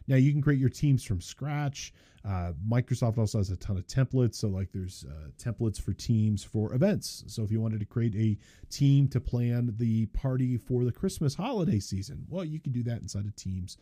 [0.09, 1.93] now you can create your teams from scratch.
[2.25, 4.35] Uh, Microsoft also has a ton of templates.
[4.35, 7.23] So like there's uh, templates for teams for events.
[7.27, 8.37] So if you wanted to create a
[8.69, 13.01] team to plan the party for the Christmas holiday season, well, you can do that
[13.01, 13.77] inside of Teams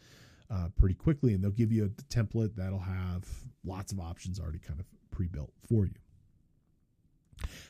[0.51, 3.25] uh, pretty quickly, and they'll give you a template that'll have
[3.65, 5.95] lots of options already kind of pre-built for you.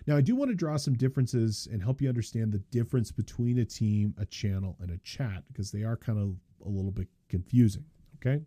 [0.05, 3.59] Now, I do want to draw some differences and help you understand the difference between
[3.59, 6.35] a team, a channel, and a chat because they are kind of
[6.65, 7.83] a little bit confusing.
[8.17, 8.41] Okay.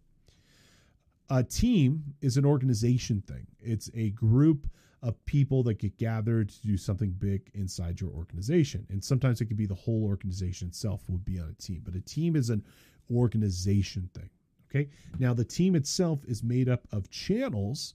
[1.30, 4.66] A team is an organization thing, it's a group
[5.02, 8.86] of people that get gathered to do something big inside your organization.
[8.90, 11.94] And sometimes it could be the whole organization itself would be on a team, but
[11.94, 12.62] a team is an
[13.10, 14.28] organization thing.
[14.70, 14.88] Okay.
[15.18, 17.94] Now, the team itself is made up of channels,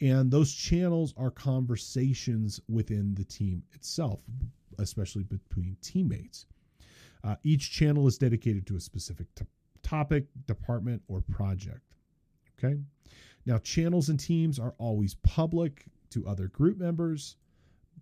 [0.00, 4.20] and those channels are conversations within the team itself,
[4.78, 6.46] especially between teammates.
[7.22, 9.44] Uh, each channel is dedicated to a specific t-
[9.84, 11.94] topic, department, or project.
[12.58, 12.76] Okay.
[13.46, 17.36] Now, channels and teams are always public to other group members.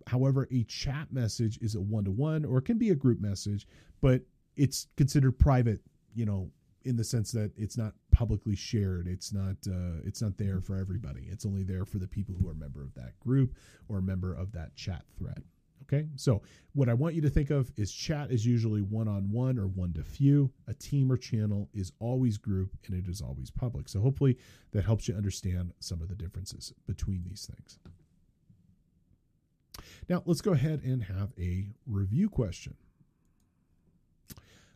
[0.07, 3.19] However, a chat message is a one to one or it can be a group
[3.21, 3.67] message,
[4.01, 4.21] but
[4.55, 5.81] it's considered private,
[6.15, 6.49] you know,
[6.85, 9.07] in the sense that it's not publicly shared.
[9.07, 11.27] It's not uh, it's not there for everybody.
[11.29, 13.55] It's only there for the people who are a member of that group
[13.87, 15.43] or a member of that chat thread.
[15.83, 16.41] Okay, so
[16.73, 19.67] what I want you to think of is chat is usually one on one or
[19.67, 20.51] one to few.
[20.67, 23.89] A team or channel is always group and it is always public.
[23.89, 24.37] So hopefully
[24.71, 27.79] that helps you understand some of the differences between these things.
[30.09, 32.75] Now let's go ahead and have a review question.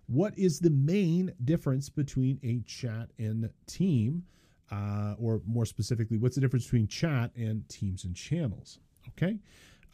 [0.08, 4.24] What is the main difference between a chat and team?
[4.70, 8.80] Uh, or more specifically, what's the difference between chat and teams and channels?
[9.10, 9.40] Okay.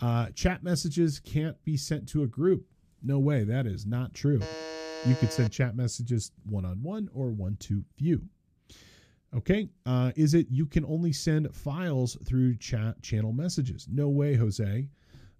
[0.03, 2.65] Uh, chat messages can't be sent to a group.
[3.01, 3.45] No way.
[3.45, 4.41] That is not true.
[5.05, 8.21] You could send chat messages one on one or one to few.
[9.33, 9.69] Okay.
[9.85, 13.87] Uh, is it you can only send files through chat channel messages?
[13.89, 14.89] No way, Jose.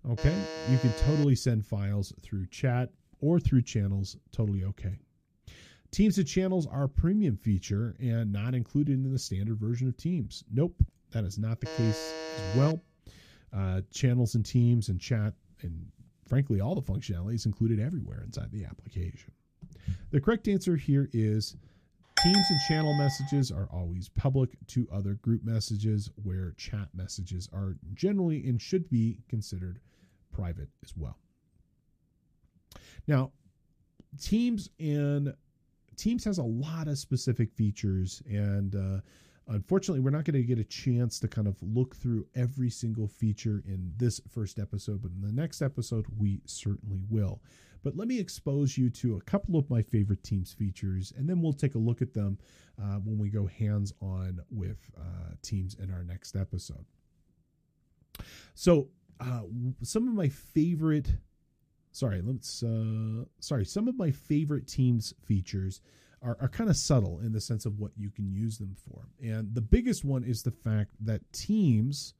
[0.10, 0.44] Okay.
[0.72, 2.90] You can totally send files through chat
[3.20, 4.16] or through channels.
[4.32, 4.98] Totally okay.
[5.92, 9.98] Teams and channels are a premium feature and not included in the standard version of
[9.98, 10.46] Teams.
[10.54, 10.76] Nope.
[11.12, 12.82] That is not the case as well.
[13.56, 15.86] Uh, channels and teams and chat and
[16.28, 19.32] frankly all the functionality is included everywhere inside the application.
[20.12, 21.56] The correct answer here is
[22.24, 27.76] Teams and channel messages are always public to other group messages, where chat messages are
[27.96, 29.80] generally and should be considered
[30.32, 31.18] private as well.
[33.08, 33.32] Now,
[34.22, 35.34] Teams and
[35.98, 39.02] Teams has a lot of specific features, and uh,
[39.48, 43.08] unfortunately, we're not going to get a chance to kind of look through every single
[43.08, 47.42] feature in this first episode, but in the next episode, we certainly will.
[47.84, 51.42] But let me expose you to a couple of my favorite Teams features, and then
[51.42, 52.38] we'll take a look at them
[52.82, 56.86] uh, when we go hands on with uh, Teams in our next episode.
[58.56, 58.88] So,
[59.20, 59.42] uh,
[59.82, 61.08] some of my favorite
[61.94, 65.80] sorry let's uh sorry some of my favorite teams features
[66.24, 69.08] are, are kind of subtle in the sense of what you can use them for.
[69.22, 72.14] And the biggest one is the fact that teams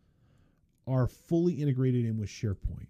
[0.88, 2.88] are fully integrated in with sharepoint.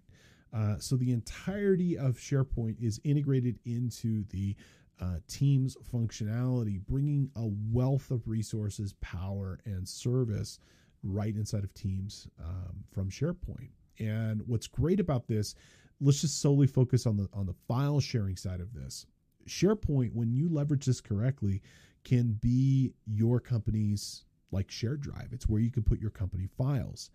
[0.52, 4.54] Uh, so the entirety of sharepoint is integrated into the
[5.00, 10.60] uh, teams functionality bringing a wealth of resources power and service
[11.02, 13.70] right inside of teams um, from sharepoint.
[13.98, 15.54] And what's great about this
[16.00, 19.06] let's just solely focus on the on the file sharing side of this.
[19.46, 21.62] SharePoint, when you leverage this correctly,
[22.04, 25.28] can be your company's like shared drive.
[25.32, 27.10] It's where you can put your company files.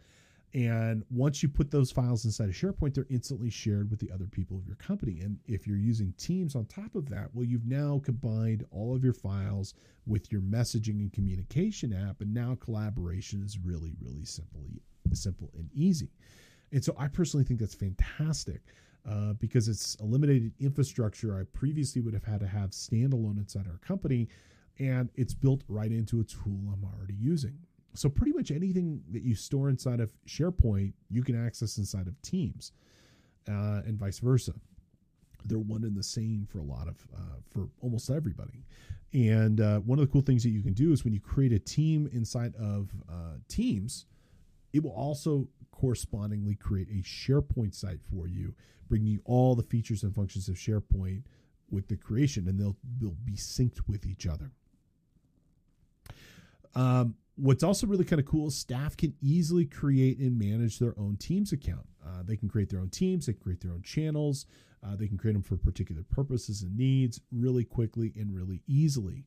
[0.54, 4.26] And once you put those files inside of SharePoint, they're instantly shared with the other
[4.26, 5.20] people of your company.
[5.20, 9.04] And if you're using Teams on top of that, well, you've now combined all of
[9.04, 9.76] your files
[10.08, 12.22] with your messaging and communication app.
[12.22, 14.82] And now collaboration is really, really simply
[15.14, 16.10] simple and easy.
[16.72, 18.62] And so I personally think that's fantastic
[19.10, 23.78] uh, because it's eliminated infrastructure I previously would have had to have standalone inside our
[23.78, 24.28] company,
[24.78, 27.58] and it's built right into a tool I'm already using.
[27.96, 32.22] So pretty much anything that you store inside of SharePoint, you can access inside of
[32.22, 32.72] Teams,
[33.48, 34.54] uh, and vice versa.
[35.46, 38.66] They're one and the same for a lot of uh, for almost everybody.
[39.14, 41.52] And uh, one of the cool things that you can do is when you create
[41.52, 44.06] a team inside of uh, Teams,
[44.72, 45.48] it will also
[45.80, 48.54] correspondingly create a SharePoint site for you,
[48.88, 51.24] bringing you all the features and functions of SharePoint
[51.70, 54.52] with the creation, and they'll, they'll be synced with each other.
[56.76, 60.94] Um, what's also really kind of cool is staff can easily create and manage their
[60.98, 61.86] own Teams account.
[62.06, 64.46] Uh, they can create their own teams, they can create their own channels,
[64.84, 69.26] uh, they can create them for particular purposes and needs really quickly and really easily.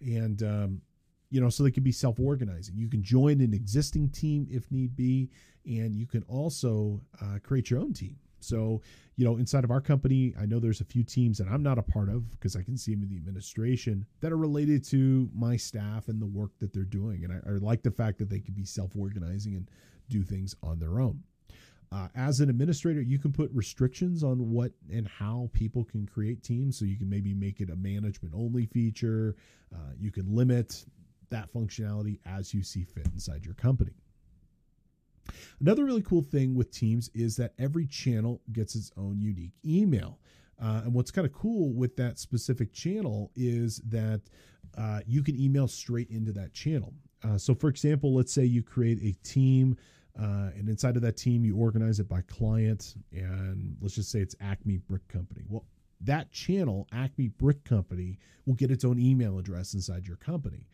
[0.00, 0.82] And um,
[1.30, 2.76] you know, so they can be self organizing.
[2.76, 5.30] You can join an existing team if need be,
[5.66, 8.16] and you can also uh, create your own team.
[8.40, 8.82] So,
[9.16, 11.78] you know, inside of our company, I know there's a few teams that I'm not
[11.78, 15.30] a part of because I can see them in the administration that are related to
[15.34, 17.24] my staff and the work that they're doing.
[17.24, 19.70] And I, I like the fact that they can be self organizing and
[20.10, 21.22] do things on their own.
[21.92, 26.42] Uh, as an administrator, you can put restrictions on what and how people can create
[26.42, 26.78] teams.
[26.78, 29.36] So you can maybe make it a management only feature.
[29.72, 30.84] Uh, you can limit
[31.30, 33.92] that functionality as you see fit inside your company.
[35.60, 40.18] Another really cool thing with Teams is that every channel gets its own unique email.
[40.62, 44.20] Uh, and what's kind of cool with that specific channel is that
[44.78, 46.92] uh, you can email straight into that channel.
[47.22, 49.76] Uh, so, for example, let's say you create a team,
[50.20, 54.20] uh, and inside of that team, you organize it by client, and let's just say
[54.20, 55.42] it's Acme Brick Company.
[55.48, 55.64] Well,
[56.02, 60.68] that channel, Acme Brick Company, will get its own email address inside your company.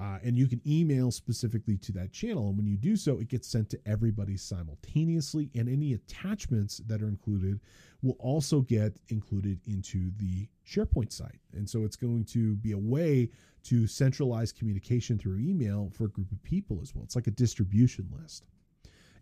[0.00, 2.48] Uh, and you can email specifically to that channel.
[2.48, 5.50] And when you do so, it gets sent to everybody simultaneously.
[5.54, 7.60] And any attachments that are included
[8.02, 11.40] will also get included into the SharePoint site.
[11.52, 13.28] And so it's going to be a way
[13.64, 17.04] to centralize communication through email for a group of people as well.
[17.04, 18.44] It's like a distribution list.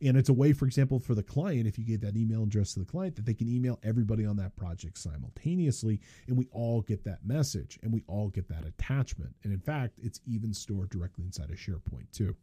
[0.01, 2.75] And it's a way, for example, for the client, if you gave that email address
[2.75, 6.83] to the client, that they can email everybody on that project simultaneously, and we all
[6.83, 9.35] get that message and we all get that attachment.
[9.43, 12.37] And in fact, it's even stored directly inside of SharePoint too.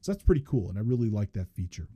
[0.00, 1.88] So that's pretty cool, and I really like that feature.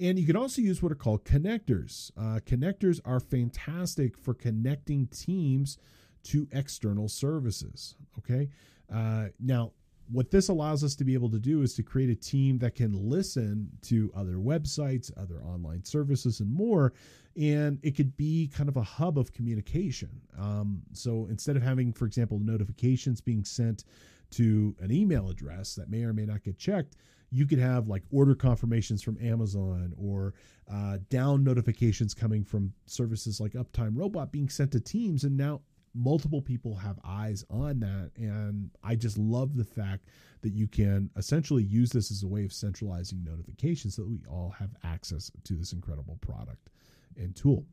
[0.00, 2.12] And you can also use what are called connectors.
[2.16, 5.78] Uh, connectors are fantastic for connecting teams
[6.24, 7.96] to external services.
[8.18, 8.50] Okay.
[8.92, 9.72] Uh, now,
[10.10, 12.74] what this allows us to be able to do is to create a team that
[12.74, 16.92] can listen to other websites, other online services, and more.
[17.36, 20.20] And it could be kind of a hub of communication.
[20.38, 23.84] Um, so instead of having, for example, notifications being sent
[24.30, 26.96] to an email address that may or may not get checked,
[27.30, 30.34] you could have like order confirmations from Amazon or
[30.72, 35.24] uh, down notifications coming from services like Uptime Robot being sent to teams.
[35.24, 35.60] And now
[35.94, 38.10] multiple people have eyes on that.
[38.16, 40.06] And I just love the fact
[40.42, 44.20] that you can essentially use this as a way of centralizing notifications so that we
[44.28, 46.70] all have access to this incredible product
[47.16, 47.64] and tool.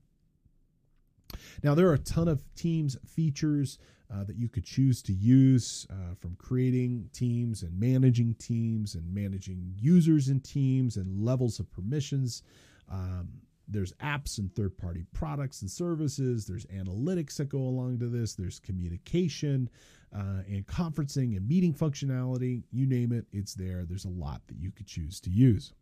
[1.63, 3.77] Now, there are a ton of Teams features
[4.13, 9.13] uh, that you could choose to use uh, from creating teams and managing teams and
[9.13, 12.43] managing users in teams and levels of permissions.
[12.89, 13.29] Um,
[13.67, 16.45] there's apps and third party products and services.
[16.45, 18.35] There's analytics that go along to this.
[18.35, 19.69] There's communication
[20.15, 22.63] uh, and conferencing and meeting functionality.
[22.71, 23.85] You name it, it's there.
[23.85, 25.73] There's a lot that you could choose to use.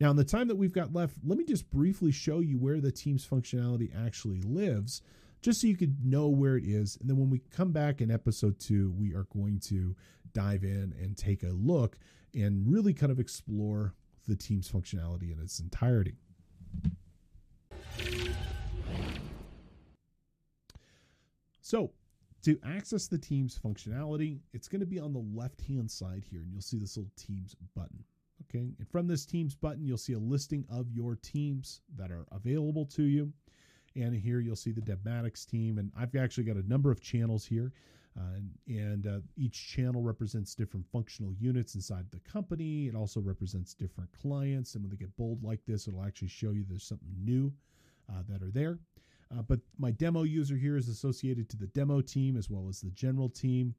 [0.00, 2.80] Now, in the time that we've got left, let me just briefly show you where
[2.80, 5.00] the Teams functionality actually lives,
[5.40, 6.98] just so you could know where it is.
[7.00, 9.96] And then when we come back in episode two, we are going to
[10.34, 11.96] dive in and take a look
[12.34, 13.94] and really kind of explore
[14.28, 16.16] the Teams functionality in its entirety.
[21.60, 21.90] So,
[22.42, 26.42] to access the Teams functionality, it's going to be on the left hand side here,
[26.42, 28.04] and you'll see this little Teams button.
[28.42, 32.24] Okay, and from this Teams button, you'll see a listing of your teams that are
[32.30, 33.32] available to you.
[33.96, 37.46] And here you'll see the Devmatics team, and I've actually got a number of channels
[37.46, 37.72] here.
[38.18, 42.86] Uh, and uh, each channel represents different functional units inside the company.
[42.86, 44.74] It also represents different clients.
[44.74, 47.52] And when they get bold like this, it'll actually show you there's something new
[48.10, 48.78] uh, that are there.
[49.30, 52.80] Uh, but my demo user here is associated to the demo team as well as
[52.80, 53.74] the general team.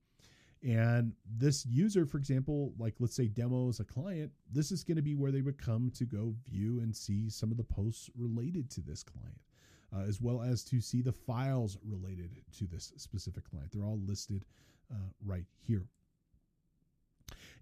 [0.64, 4.98] And this user, for example, like let's say demo is a client, this is going
[4.98, 8.10] to be where they would come to go view and see some of the posts
[8.18, 9.40] related to this client,
[9.96, 13.72] uh, as well as to see the files related to this specific client.
[13.72, 14.46] They're all listed
[14.92, 15.86] uh, right here.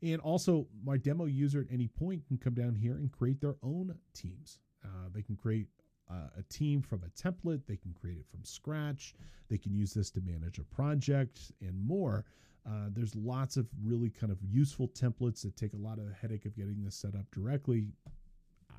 [0.01, 3.55] And also, my demo user at any point can come down here and create their
[3.63, 4.59] own teams.
[4.83, 5.67] Uh, they can create
[6.11, 9.15] uh, a team from a template, they can create it from scratch,
[9.49, 12.25] they can use this to manage a project and more.
[12.67, 16.13] Uh, there's lots of really kind of useful templates that take a lot of the
[16.13, 17.87] headache of getting this set up directly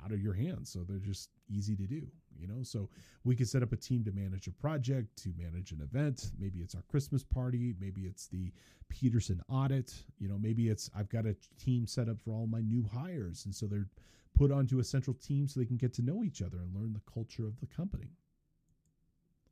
[0.07, 0.71] out of your hands.
[0.71, 2.07] So they're just easy to do,
[2.39, 2.63] you know.
[2.63, 2.89] So
[3.23, 6.31] we can set up a team to manage a project, to manage an event.
[6.39, 7.75] Maybe it's our Christmas party.
[7.79, 8.51] Maybe it's the
[8.89, 9.93] Peterson audit.
[10.19, 13.45] You know, maybe it's I've got a team set up for all my new hires.
[13.45, 13.89] And so they're
[14.33, 16.93] put onto a central team so they can get to know each other and learn
[16.93, 18.11] the culture of the company.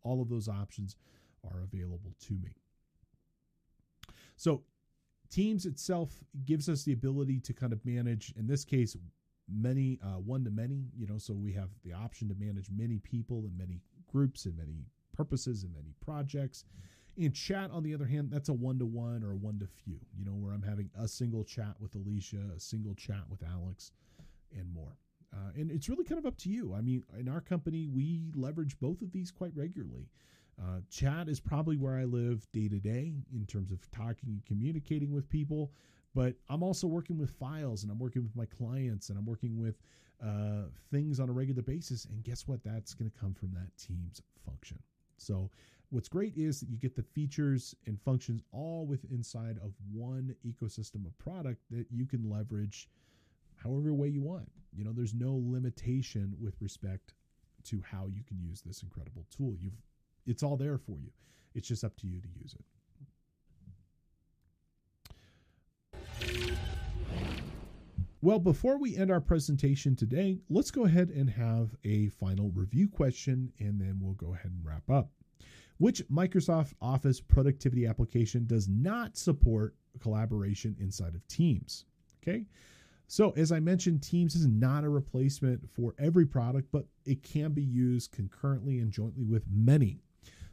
[0.04, 0.96] All of those options
[1.44, 2.56] are available to me.
[4.38, 4.64] So,
[5.32, 8.96] Teams itself gives us the ability to kind of manage, in this case,
[9.50, 10.86] many one to many.
[10.98, 13.82] You know, so we have the option to manage many people and many
[14.12, 14.86] groups and many
[15.16, 16.66] purposes and many projects.
[17.18, 19.68] In chat, on the other hand, that's a one to one or a one to
[19.68, 20.00] few.
[20.18, 23.92] You know, where I'm having a single chat with Alicia, a single chat with Alex,
[24.54, 24.98] and more.
[25.34, 26.74] Uh, and it's really kind of up to you.
[26.74, 30.10] I mean, in our company, we leverage both of these quite regularly.
[30.62, 34.46] Uh, chat is probably where I live day to day in terms of talking and
[34.46, 35.72] communicating with people.
[36.16, 39.60] But I'm also working with files and I'm working with my clients and I'm working
[39.60, 39.76] with
[40.26, 42.06] uh, things on a regular basis.
[42.06, 42.64] And guess what?
[42.64, 44.80] That's going to come from that Teams function.
[45.18, 45.52] So,
[45.90, 50.34] what's great is that you get the features and functions all with inside of one
[50.48, 52.90] ecosystem of product that you can leverage
[53.56, 54.50] however way you want.
[54.74, 57.14] You know, there's no limitation with respect
[57.66, 59.56] to how you can use this incredible tool.
[59.60, 59.82] You've
[60.26, 61.12] it's all there for you.
[61.54, 62.66] It's just up to you to use it.
[68.26, 72.90] Well, before we end our presentation today, let's go ahead and have a final review
[72.90, 75.12] question and then we'll go ahead and wrap up.
[75.78, 81.86] Which Microsoft Office productivity application does not support collaboration inside of Teams?
[82.24, 82.48] Okay.
[83.06, 87.52] So, as I mentioned, Teams is not a replacement for every product, but it can
[87.52, 90.00] be used concurrently and jointly with many.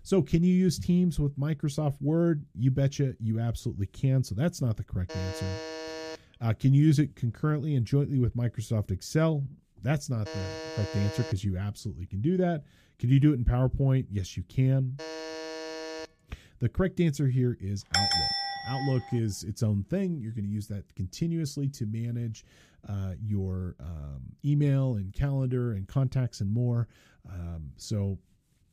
[0.03, 2.45] So, can you use Teams with Microsoft Word?
[2.55, 4.23] You betcha you absolutely can.
[4.25, 5.72] So, that's not the correct answer.
[6.43, 9.45] Uh, can use it concurrently and jointly with Microsoft Excel?
[9.83, 10.41] That's not the
[10.75, 12.65] correct answer because you absolutely can do that.
[12.99, 14.07] Can you do it in PowerPoint?
[14.11, 14.97] Yes, you can.
[16.59, 18.31] The correct answer here is Outlook.
[18.69, 20.19] Outlook is its own thing.
[20.21, 22.45] You're going to use that continuously to manage
[22.89, 26.89] uh, your um, email and calendar and contacts and more.
[27.29, 28.19] Um, so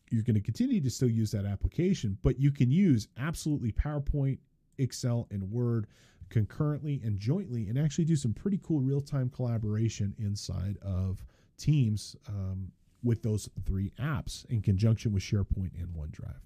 [0.09, 4.39] you're going to continue to still use that application, but you can use absolutely PowerPoint,
[4.79, 5.87] Excel, and Word
[6.29, 11.25] concurrently and jointly and actually do some pretty cool real time collaboration inside of
[11.57, 12.71] Teams um,
[13.03, 16.39] with those three apps in conjunction with SharePoint and OneDrive.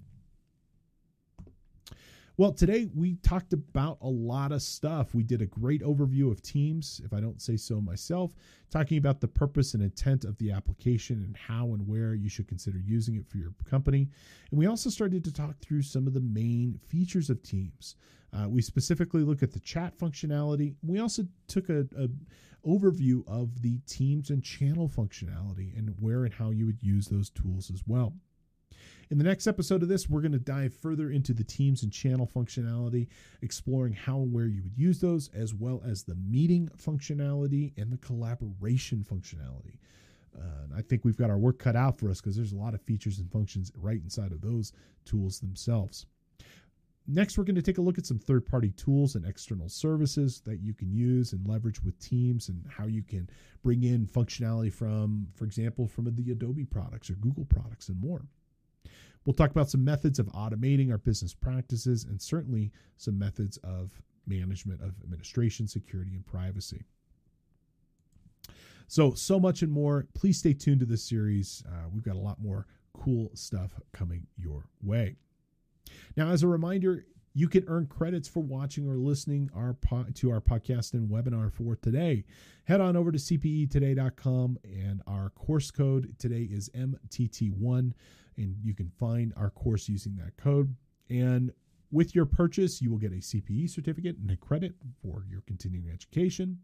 [2.35, 5.13] Well, today we talked about a lot of stuff.
[5.13, 8.33] We did a great overview of Teams, if I don't say so myself,
[8.71, 12.47] talking about the purpose and intent of the application and how and where you should
[12.47, 14.09] consider using it for your company.
[14.49, 17.95] And we also started to talk through some of the main features of Teams.
[18.35, 20.75] Uh, we specifically look at the chat functionality.
[20.81, 22.09] We also took a, a
[22.67, 27.29] overview of the Teams and channel functionality and where and how you would use those
[27.29, 28.13] tools as well.
[29.11, 31.91] In the next episode of this, we're going to dive further into the teams and
[31.91, 33.07] channel functionality,
[33.43, 37.91] exploring how and where you would use those, as well as the meeting functionality and
[37.91, 39.77] the collaboration functionality.
[40.35, 42.73] Uh, I think we've got our work cut out for us because there's a lot
[42.73, 44.73] of features and functions right inside of those
[45.05, 46.07] tools themselves.
[47.05, 50.41] Next, we're going to take a look at some third party tools and external services
[50.45, 53.29] that you can use and leverage with Teams and how you can
[53.61, 58.25] bring in functionality from, for example, from the Adobe products or Google products and more.
[59.25, 64.01] We'll talk about some methods of automating our business practices and certainly some methods of
[64.25, 66.83] management of administration, security, and privacy.
[68.87, 70.07] So, so much and more.
[70.13, 71.63] Please stay tuned to this series.
[71.67, 75.15] Uh, we've got a lot more cool stuff coming your way.
[76.15, 80.31] Now, as a reminder, you can earn credits for watching or listening our po- to
[80.31, 82.25] our podcast and webinar for today.
[82.65, 87.93] Head on over to cpetoday.com and our course code today is MTT1
[88.37, 90.75] and you can find our course using that code.
[91.09, 91.51] And
[91.91, 95.89] with your purchase, you will get a CPE certificate and a credit for your continuing
[95.91, 96.59] education.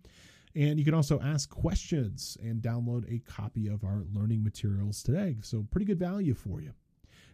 [0.56, 5.38] And you can also ask questions and download a copy of our learning materials today.
[5.42, 6.74] So, pretty good value for you.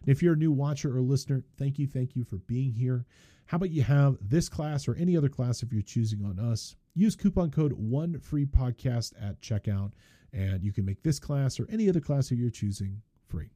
[0.06, 3.04] And if you're a new watcher or listener, thank you, thank you for being here.
[3.46, 6.76] How about you have this class or any other class if you're choosing on us?
[6.94, 9.92] Use coupon code one free podcast at checkout,
[10.32, 13.50] and you can make this class or any other class that you're choosing free.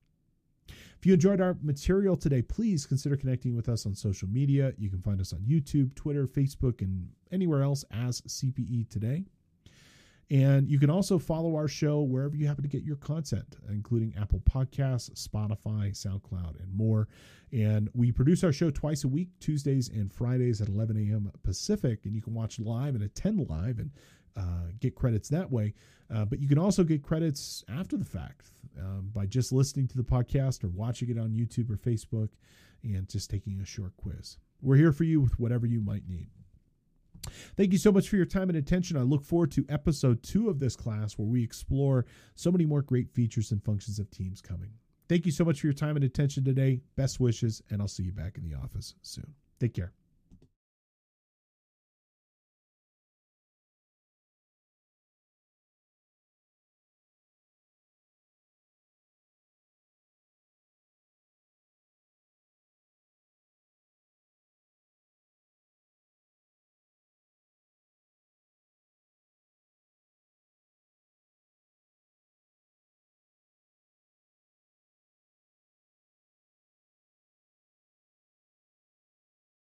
[0.69, 4.75] If you enjoyed our material today, please consider connecting with us on social media.
[4.77, 9.25] You can find us on YouTube, Twitter, Facebook, and anywhere else as CPE Today.
[10.31, 14.15] And you can also follow our show wherever you happen to get your content, including
[14.17, 17.09] Apple Podcasts, Spotify, SoundCloud, and more.
[17.53, 21.33] And we produce our show twice a week, Tuesdays and Fridays at 11 a.m.
[21.43, 22.05] Pacific.
[22.05, 23.91] And you can watch live and attend live and
[24.37, 25.75] uh, get credits that way.
[26.15, 29.97] Uh, but you can also get credits after the fact um, by just listening to
[29.97, 32.29] the podcast or watching it on YouTube or Facebook
[32.85, 34.37] and just taking a short quiz.
[34.63, 36.29] We're here for you with whatever you might need.
[37.57, 38.97] Thank you so much for your time and attention.
[38.97, 42.83] I look forward to episode two of this class where we explore so many more
[42.83, 44.71] great features and functions of Teams coming.
[45.09, 46.81] Thank you so much for your time and attention today.
[46.97, 49.35] Best wishes, and I'll see you back in the office soon.
[49.59, 49.93] Take care.